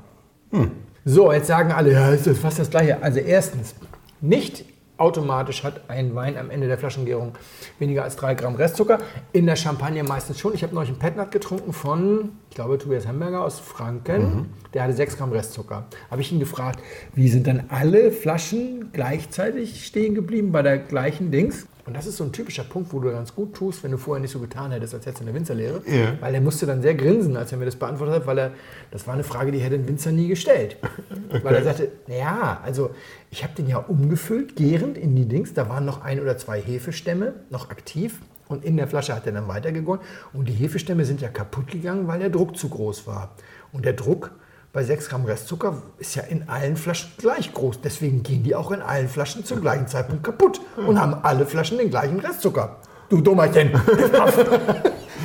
[1.07, 3.03] So, jetzt sagen alle, ja, ist das fast das Gleiche.
[3.03, 3.75] Also erstens,
[4.23, 4.65] nicht
[4.97, 7.33] automatisch hat ein Wein am Ende der Flaschengärung
[7.79, 9.01] weniger als 3 Gramm Restzucker.
[9.33, 10.55] In der Champagne meistens schon.
[10.55, 14.47] Ich habe neulich einen Petnat getrunken von, ich glaube, Tobias Hamburger aus Franken.
[14.73, 15.85] Der hatte 6 Gramm Restzucker.
[16.11, 16.81] Habe ich ihn gefragt,
[17.15, 21.67] wie sind dann alle Flaschen gleichzeitig stehen geblieben bei der gleichen Dings?
[21.87, 24.21] Und das ist so ein typischer Punkt, wo du ganz gut tust, wenn du vorher
[24.21, 25.83] nicht so getan hättest, als hättest du eine Winzerlehre.
[25.87, 26.15] Ja.
[26.21, 28.51] Weil er musste dann sehr grinsen, als er mir das beantwortet hat, weil er,
[28.91, 30.77] das war eine Frage, die hätte ein Winzer nie gestellt.
[31.43, 32.91] Weil er sagte, naja, also
[33.31, 36.61] ich habe den ja umgefüllt, gärend in die Dings, da waren noch ein oder zwei
[36.61, 40.01] Hefestämme noch aktiv und in der Flasche hat er dann weitergegoren
[40.33, 43.35] und die Hefestämme sind ja kaputt gegangen, weil der Druck zu groß war.
[43.73, 44.31] Und der Druck
[44.75, 47.81] bei 6 Gramm Restzucker ist ja in allen Flaschen gleich groß.
[47.81, 51.79] Deswegen gehen die auch in allen Flaschen zum gleichen Zeitpunkt kaputt und haben alle Flaschen
[51.79, 52.77] den gleichen Restzucker.
[53.09, 53.71] Du Dummerchen.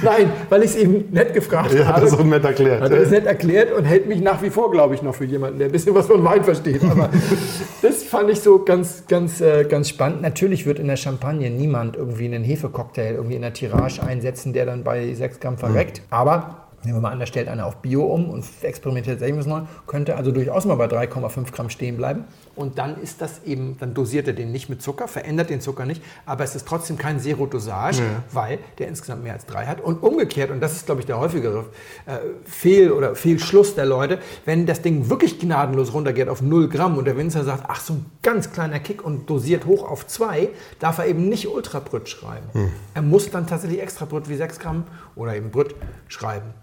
[0.03, 2.01] Nein, weil ich es eben nett gefragt Ja, habe.
[2.01, 2.81] das ist so nett erklärt.
[2.81, 5.25] Hat er das nett erklärt und hält mich nach wie vor, glaube ich, noch für
[5.25, 6.83] jemanden, der ein bisschen was von Wein versteht.
[6.83, 7.09] Aber
[7.81, 10.21] das fand ich so ganz, ganz, äh, ganz spannend.
[10.21, 14.67] Natürlich wird in der Champagne niemand irgendwie einen Hefecocktail irgendwie in der Tirage einsetzen, der
[14.67, 16.03] dann bei 6 Gramm verreckt.
[16.11, 19.45] Aber nehmen wir mal an, da stellt einer auf Bio um und experimentiert selbst was
[19.45, 22.25] neu, könnte also durchaus mal bei 3,5 Gramm stehen bleiben.
[22.55, 25.85] Und dann ist das eben, dann dosiert er den nicht mit Zucker, verändert den Zucker
[25.85, 28.01] nicht, aber es ist trotzdem kein Zero-Dosage,
[28.31, 29.79] weil der insgesamt mehr als drei hat.
[29.79, 31.65] Und umgekehrt, und das ist, glaube ich, der häufigere
[32.05, 36.97] äh, Fehl- oder Fehlschluss der Leute, wenn das Ding wirklich gnadenlos runtergeht auf 0 Gramm
[36.97, 40.49] und der Winzer sagt, ach, so ein ganz kleiner Kick und dosiert hoch auf 2,
[40.79, 42.49] darf er eben nicht Ultra Brüt schreiben.
[42.93, 44.83] Er muss dann tatsächlich extra Brüt wie 6 Gramm
[45.15, 45.75] oder eben Brüt
[46.07, 46.53] schreiben.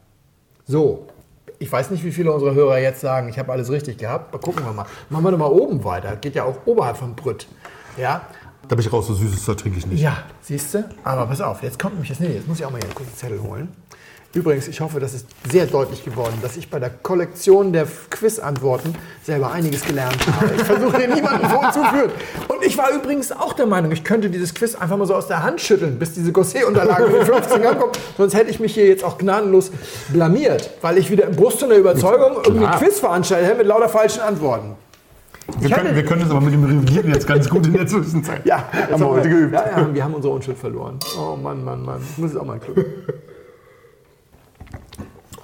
[0.66, 1.06] So,
[1.58, 4.34] ich weiß nicht, wie viele unserer Hörer jetzt sagen, ich habe alles richtig gehabt.
[4.34, 4.86] Aber gucken wir mal.
[5.08, 6.16] Machen wir doch mal oben weiter.
[6.16, 7.46] Geht ja auch oberhalb vom Brüt.
[7.96, 8.22] Ja,
[8.68, 10.00] Da bin ich raus, so süßes Zeug trinke ich nicht.
[10.02, 10.84] ja, siehst du?
[11.04, 12.20] Aber pass auf, jetzt kommt nämlich das.
[12.20, 13.68] Nee, jetzt muss ich auch mal hier kurz einen Zettel holen.
[14.36, 18.94] Übrigens, ich hoffe, das ist sehr deutlich geworden, dass ich bei der Kollektion der Quiz-Antworten
[19.22, 20.54] selber einiges gelernt habe.
[20.56, 22.10] Ich versuche hier niemanden vorzuführen.
[22.48, 25.26] Und ich war übrigens auch der Meinung, ich könnte dieses Quiz einfach mal so aus
[25.26, 27.98] der Hand schütteln, bis diese Gosset-Unterlage mit 15 ankommt.
[28.18, 29.70] Sonst hätte ich mich hier jetzt auch gnadenlos
[30.10, 32.78] blamiert, weil ich wieder im Brust der Überzeugung irgendwie Klar.
[32.78, 34.74] Quiz veranstaltet hätte mit lauter falschen Antworten.
[35.60, 38.44] Wir, können, wir können das aber mit dem Revigieren jetzt ganz gut in der Zwischenzeit.
[38.44, 39.54] Ja, haben wir heute geübt.
[39.54, 40.98] Ja, ja, wir haben unsere Unschuld verloren.
[41.18, 42.00] Oh Mann, Mann, Mann.
[42.18, 42.84] Muss es auch mal klug.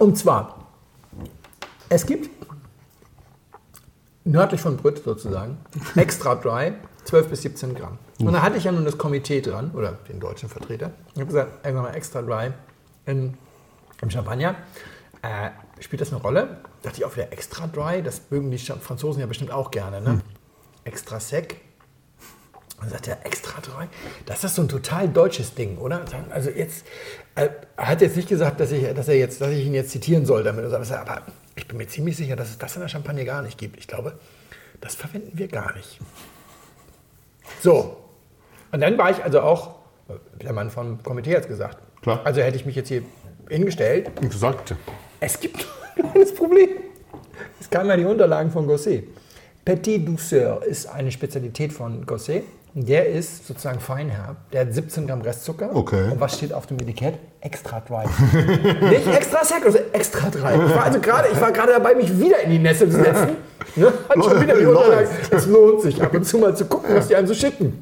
[0.02, 0.66] Und zwar,
[1.88, 2.28] es gibt
[4.24, 5.58] nördlich von Brütt sozusagen
[5.94, 6.72] extra dry
[7.04, 7.98] 12 bis 17 Gramm.
[8.18, 10.90] Und da hatte ich ja nun das Komitee dran, oder den deutschen Vertreter.
[11.14, 12.50] Ich habe gesagt, irgendwann mal extra dry
[13.06, 13.34] in,
[14.00, 14.56] im Champagner.
[15.22, 16.56] Äh, spielt das eine Rolle?
[16.82, 20.00] Dachte ich auch wieder extra dry, das mögen die Franzosen ja bestimmt auch gerne.
[20.00, 20.20] Ne?
[20.82, 21.60] Extra sec,
[22.82, 23.86] und sagt er, extra treu?
[24.26, 26.04] Das ist so ein total deutsches Ding, oder?
[26.30, 26.84] Also jetzt,
[27.34, 30.26] er hat jetzt nicht gesagt, dass ich, dass er jetzt, dass ich ihn jetzt zitieren
[30.26, 30.64] soll damit.
[30.64, 31.22] oder so, Aber
[31.56, 33.78] ich bin mir ziemlich sicher, dass es das in der Champagne gar nicht gibt.
[33.78, 34.18] Ich glaube,
[34.80, 35.98] das verwenden wir gar nicht.
[37.60, 37.96] So.
[38.70, 39.76] Und dann war ich also auch,
[40.42, 41.78] der Mann vom Komitee hat es gesagt.
[42.02, 42.20] Klar.
[42.24, 43.02] Also hätte ich mich jetzt hier
[43.48, 44.10] hingestellt.
[44.20, 44.74] Und du sagst,
[45.20, 45.66] Es gibt
[45.96, 46.68] ein kleines Problem.
[47.60, 49.04] Es kamen ja die Unterlagen von Gosset.
[49.64, 52.42] Petit Douceur ist eine Spezialität von Gosset.
[52.74, 54.36] Der ist sozusagen feinherb.
[54.50, 55.70] Der hat 17 Gramm Restzucker.
[55.72, 56.10] Okay.
[56.10, 57.14] Und was steht auf dem Etikett?
[57.40, 58.04] Extra dry.
[58.88, 60.54] Nicht extra sec, also extra dry.
[60.54, 63.36] Ich war also gerade, ich war gerade dabei, mich wieder in die Nässe zu setzen.
[63.76, 63.92] Ne?
[64.08, 64.64] Hat schon wieder die.
[64.64, 65.08] Unterlagen.
[65.30, 67.81] Es lohnt sich ab und zu mal zu gucken, was die einem so schicken.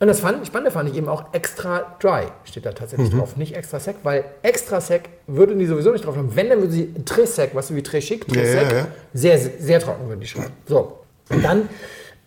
[0.00, 3.54] Und das fand, Spannende fand ich eben auch extra dry, steht da tatsächlich drauf, nicht
[3.54, 6.34] extra sec, weil extra sec würden die sowieso nicht drauf haben.
[6.34, 8.86] Wenn, dann würden sie très sec, was wie très chic, très Ja, ja, sec, ja.
[9.12, 10.52] Sehr, sehr trocken würden die schreiben.
[10.66, 11.68] So, und dann,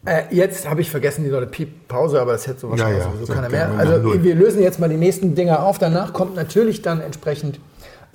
[0.05, 3.11] äh, jetzt habe ich vergessen, die Leute Piep, Pause, aber das hätte so wahrscheinlich Ja,
[3.11, 3.71] ja, so keiner mehr.
[3.75, 5.79] Also wir lösen jetzt mal die nächsten Dinger auf.
[5.79, 7.59] Danach kommt natürlich dann entsprechend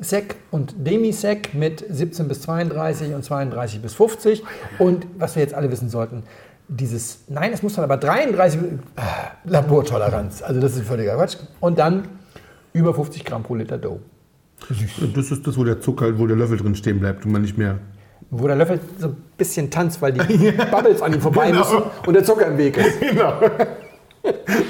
[0.01, 4.45] Sec und Demi-Sec mit 17 bis 32 und 32 bis 50.
[4.79, 6.23] Und was wir jetzt alle wissen sollten,
[6.69, 8.69] dieses, nein, es muss dann aber 33 äh,
[9.45, 10.43] Labortoleranz.
[10.43, 11.37] Also das ist völliger Quatsch.
[11.61, 12.09] Und dann
[12.73, 14.01] über 50 Gramm pro Liter Dough.
[15.15, 17.57] das ist das, wo der Zucker, wo der Löffel drin stehen bleibt und man nicht
[17.57, 17.79] mehr.
[18.31, 22.13] Wo der Löffel so ein bisschen tanzt, weil die Bubbles an ihm vorbei müssen und
[22.15, 23.01] der Zucker im Weg ist.
[23.01, 23.35] Genau.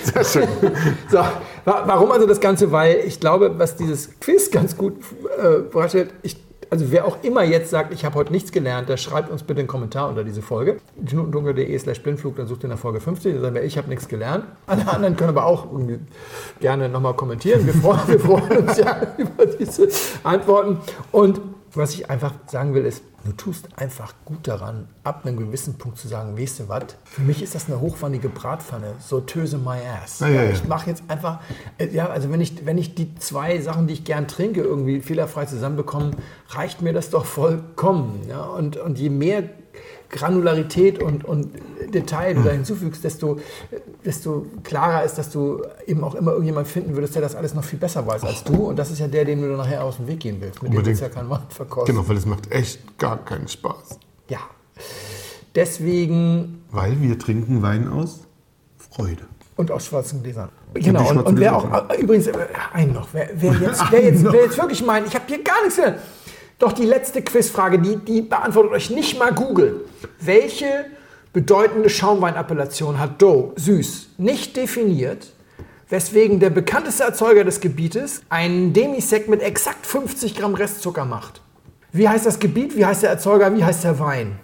[0.05, 0.49] Sehr schön.
[1.11, 2.71] So, wa- warum also das Ganze?
[2.71, 4.95] Weil ich glaube, was dieses Quiz ganz gut
[5.43, 6.37] äh, vorstellt, ich,
[6.71, 9.61] also wer auch immer jetzt sagt, ich habe heute nichts gelernt, der schreibt uns bitte
[9.61, 10.79] einen Kommentar unter diese Folge.
[10.97, 14.09] Dunkel.de slash blindflug, dann sucht ihr nach Folge 50, dann sagen wir, ich habe nichts
[14.09, 14.45] gelernt.
[14.67, 15.67] Alle anderen können aber auch
[16.61, 17.67] gerne nochmal kommentieren.
[17.67, 19.89] Wir freuen, wir freuen uns ja über diese
[20.23, 20.79] Antworten.
[21.13, 21.41] Und
[21.79, 25.99] was ich einfach sagen will, ist, du tust einfach gut daran, ab einem gewissen Punkt
[25.99, 29.79] zu sagen, weißt du was, für mich ist das eine hochwandige Bratpfanne, so töse my
[30.03, 30.21] ass.
[30.21, 30.51] ja, ja.
[30.51, 31.41] Ich mache jetzt einfach,
[31.79, 35.01] äh, ja, also wenn ich, wenn ich die zwei Sachen, die ich gern trinke, irgendwie
[35.01, 36.13] fehlerfrei zusammenbekomme,
[36.51, 38.27] reicht mir das doch vollkommen.
[38.29, 38.45] Ja?
[38.45, 39.43] Und, und je mehr
[40.11, 41.51] Granularität und, und
[41.93, 43.39] Detail du da hinzufügst, desto,
[44.05, 47.65] desto klarer ist, dass du eben auch immer irgendjemand finden würdest, der das alles noch
[47.65, 48.55] viel besser weiß als du.
[48.69, 50.63] Und das ist ja der, dem du nachher aus dem Weg gehen willst.
[50.63, 50.95] Mit dem Unbedingt.
[50.95, 51.87] ist ja kein Markt verkaufen.
[51.87, 53.99] Genau, weil es macht echt gar keinen Spaß.
[54.29, 54.41] Ja.
[55.55, 58.21] Deswegen Weil wir trinken Wein aus
[58.77, 59.23] Freude.
[59.57, 60.51] und aus schwarzen Gläsern.
[60.75, 62.35] Genau, und, und wer auch, äh, übrigens, äh,
[62.73, 65.63] einen noch, wer, wer, jetzt, wer, jetzt, wer jetzt wirklich meint, ich habe hier gar
[65.63, 65.99] nichts gelernt.
[66.59, 69.85] Doch die letzte Quizfrage, die, die beantwortet euch nicht mal Google.
[70.21, 70.87] Welche
[71.33, 75.33] bedeutende Schaumweinappellation hat Doe süß nicht definiert,
[75.89, 81.43] weswegen der bekannteste Erzeuger des Gebietes einen Demisec mit exakt 50 Gramm Restzucker macht?
[81.93, 84.39] Wie heißt das Gebiet, wie heißt der Erzeuger, wie heißt der Wein?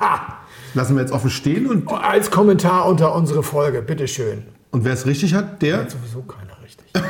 [0.00, 0.38] Ha!
[0.74, 4.44] Lassen wir jetzt offen stehen und, Als Kommentar unter unsere Folge, bitteschön.
[4.70, 5.78] und wer es richtig hat, der.
[5.78, 6.86] Hat sowieso keiner richtig.
[6.92, 7.02] da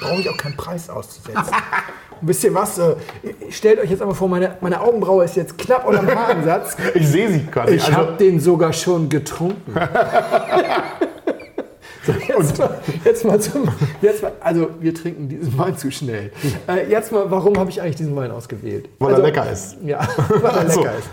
[0.00, 1.34] brauche ich auch keinen Preis auszusetzen.
[2.22, 2.78] Wisst ihr was?
[2.78, 2.94] äh,
[3.50, 6.76] Stellt euch jetzt einmal vor, meine, meine Augenbraue ist jetzt knapp unterm Haaransatz.
[6.94, 7.74] Ich sehe sie gerade.
[7.74, 9.74] Ich habe den sogar schon getrunken.
[12.02, 13.68] So, jetzt, mal, jetzt mal zum.
[14.00, 16.32] Jetzt mal, also, wir trinken diesen Wein zu schnell.
[16.66, 18.88] Äh, jetzt mal, warum habe ich eigentlich diesen Wein ausgewählt?
[18.98, 19.76] Weil er also, lecker ist.
[19.84, 21.08] Ja, weil er lecker ist.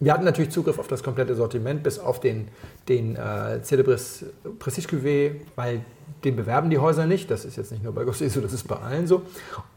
[0.00, 2.48] Wir hatten natürlich Zugriff auf das komplette Sortiment, bis auf den,
[2.88, 4.24] den äh, Celebris
[4.58, 5.80] Prestige Cuvée, weil
[6.24, 7.30] den bewerben die Häuser nicht.
[7.30, 9.22] Das ist jetzt nicht nur bei Gosset so, das ist bei allen so.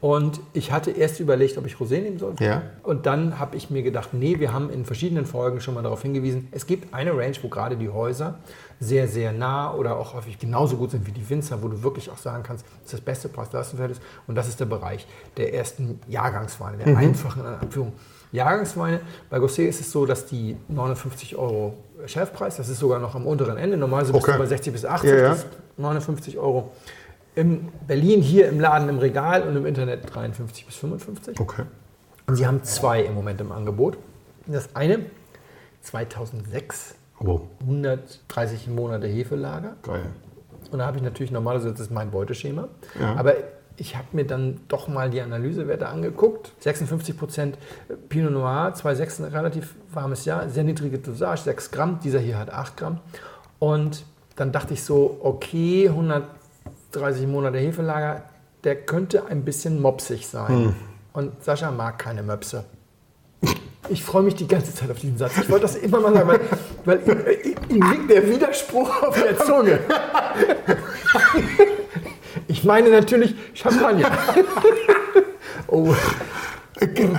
[0.02, 2.34] Und ich hatte erst überlegt, ob ich Rosé nehmen soll.
[2.40, 2.62] Ja.
[2.84, 6.02] Und dann habe ich mir gedacht, nee, wir haben in verschiedenen Folgen schon mal darauf
[6.02, 8.36] hingewiesen, es gibt eine Range, wo gerade die Häuser
[8.80, 12.10] sehr, sehr nah oder auch häufig genauso gut sind wie die Winzer, wo du wirklich
[12.12, 14.00] auch sagen kannst, das ist das beste Preis-Leistungsverhältnis.
[14.28, 17.94] Und das ist der Bereich der ersten Jahrgangsweine, der einfachen in Anführung.
[18.32, 19.00] Jahrgangsweine,
[19.30, 21.76] bei Gosset ist es so, dass die 59 Euro
[22.06, 24.34] Chefpreis, das ist sogar noch am unteren Ende, normalerweise bist Okay.
[24.34, 25.30] du bei 60 bis 80, Ja, ja.
[25.30, 25.46] das
[25.78, 26.72] 59 Euro.
[27.36, 31.40] In Berlin hier im Laden im Regal und im Internet 53 bis 55.
[31.40, 31.64] Okay.
[32.26, 33.98] Und sie haben zwei im Moment im Angebot.
[34.48, 35.00] Das eine,
[35.82, 39.76] 2006, Oh, 130 Monate Hefelager.
[39.82, 40.06] geil.
[40.72, 42.68] Und da habe ich natürlich normalerweise, das ist mein Beuteschema.
[43.00, 43.16] Ja.
[43.16, 43.36] Aber
[43.78, 46.52] ich habe mir dann doch mal die Analysewerte angeguckt.
[46.60, 47.58] 56 Prozent
[48.10, 52.00] Pinot Noir, 2,6 ein relativ warmes Jahr, sehr niedrige Dosage, 6 Gramm.
[52.04, 53.00] Dieser hier hat 8 Gramm.
[53.60, 54.04] Und
[54.38, 58.24] dann dachte ich so, okay, 130 Monate Hefelager,
[58.64, 60.76] der könnte ein bisschen mopsig sein.
[61.14, 62.64] Und Sascha mag keine Möpse.
[63.90, 65.38] Ich freue mich die ganze Zeit auf diesen Satz.
[65.38, 66.40] Ich wollte das immer mal sagen, weil,
[66.86, 69.80] weil ihm, ihm liegt der Widerspruch auf der Zunge.
[72.48, 74.12] Ich meine natürlich Champagner.
[75.68, 75.94] Oh,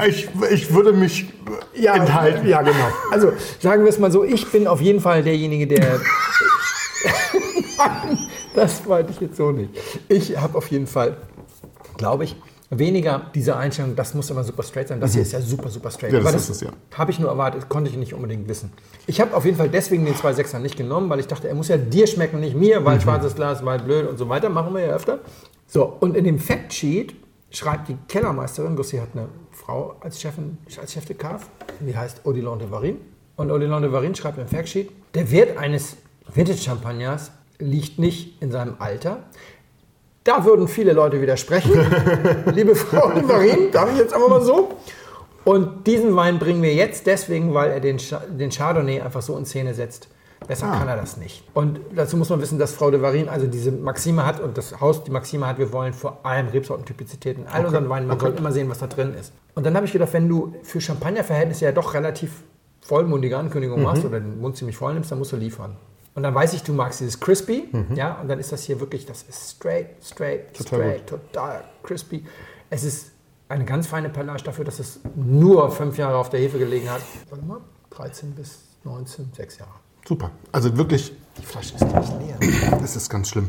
[0.07, 1.27] Ich, ich würde mich
[1.75, 2.47] ja, enthalten.
[2.47, 2.93] Ja, genau.
[3.11, 6.01] Also sagen wir es mal so, ich bin auf jeden Fall derjenige, der.
[8.55, 9.71] das meinte ich jetzt so nicht.
[10.09, 11.17] Ich habe auf jeden Fall,
[11.97, 12.37] glaube ich,
[12.71, 15.01] weniger diese Einstellung, das muss immer super straight sein.
[15.01, 16.13] Das hier ist ja super, super straight.
[16.13, 16.71] Ja, das Aber ist es, ja.
[16.95, 18.73] Habe ich nur erwartet, konnte ich nicht unbedingt wissen.
[19.07, 21.69] Ich habe auf jeden Fall deswegen den 2,6er nicht genommen, weil ich dachte, er muss
[21.69, 22.85] ja dir schmecken, nicht mir, Mhm.
[22.85, 24.51] weil schwarzes Glas, weil blöd und so weiter.
[24.51, 25.21] Machen wir ja öfter.
[25.67, 27.15] So, und in dem Factsheet
[27.51, 31.41] schreibt die Kellermeisterin, Gossi hat eine Frau als Chefin, als Chef de Cave,
[31.81, 32.97] die heißt Odilon de Varin.
[33.37, 35.97] Und Odilon de Varin schreibt im Factsheet, der Wert eines
[36.35, 39.19] Vintage-Champagners liegt nicht in seinem Alter.
[40.25, 41.73] Da würden viele Leute widersprechen.
[42.55, 44.77] Liebe Frau de Varin, darf ich jetzt einfach mal so?
[45.45, 47.99] Und diesen Wein bringen wir jetzt deswegen, weil er den,
[48.39, 50.09] den Chardonnay einfach so in Szene setzt.
[50.47, 50.79] Besser Ah.
[50.79, 51.43] kann er das nicht.
[51.55, 54.81] Und dazu muss man wissen, dass Frau de Varin also diese Maxime hat und das
[54.81, 58.35] Haus die Maxime hat, wir wollen vor allem Rebsortentypizität in all unseren Weinen, man soll
[58.37, 59.33] immer sehen, was da drin ist.
[59.57, 62.31] Und dann habe ich gedacht, wenn du für Champagnerverhältnisse ja doch relativ
[62.83, 63.41] vollmundige Mhm.
[63.47, 65.75] Ankündigungen machst oder den Mund ziemlich voll nimmst, dann musst du liefern.
[66.15, 69.07] Und dann weiß ich, du magst dieses Crispy, ja, und dann ist das hier wirklich,
[69.07, 70.65] das ist straight, straight, Mhm.
[70.65, 72.25] Total straight, total crispy.
[72.71, 73.13] Es ist
[73.49, 77.03] eine ganz feine Pellage dafür, dass es nur fünf Jahre auf der Hefe gelegen hat.
[77.31, 79.71] Warte mal, 13 bis 19, sechs Jahre.
[80.07, 80.31] Super.
[80.53, 82.79] Also wirklich, Die Flasche ist nicht leer.
[82.81, 83.49] das ist ganz schlimm.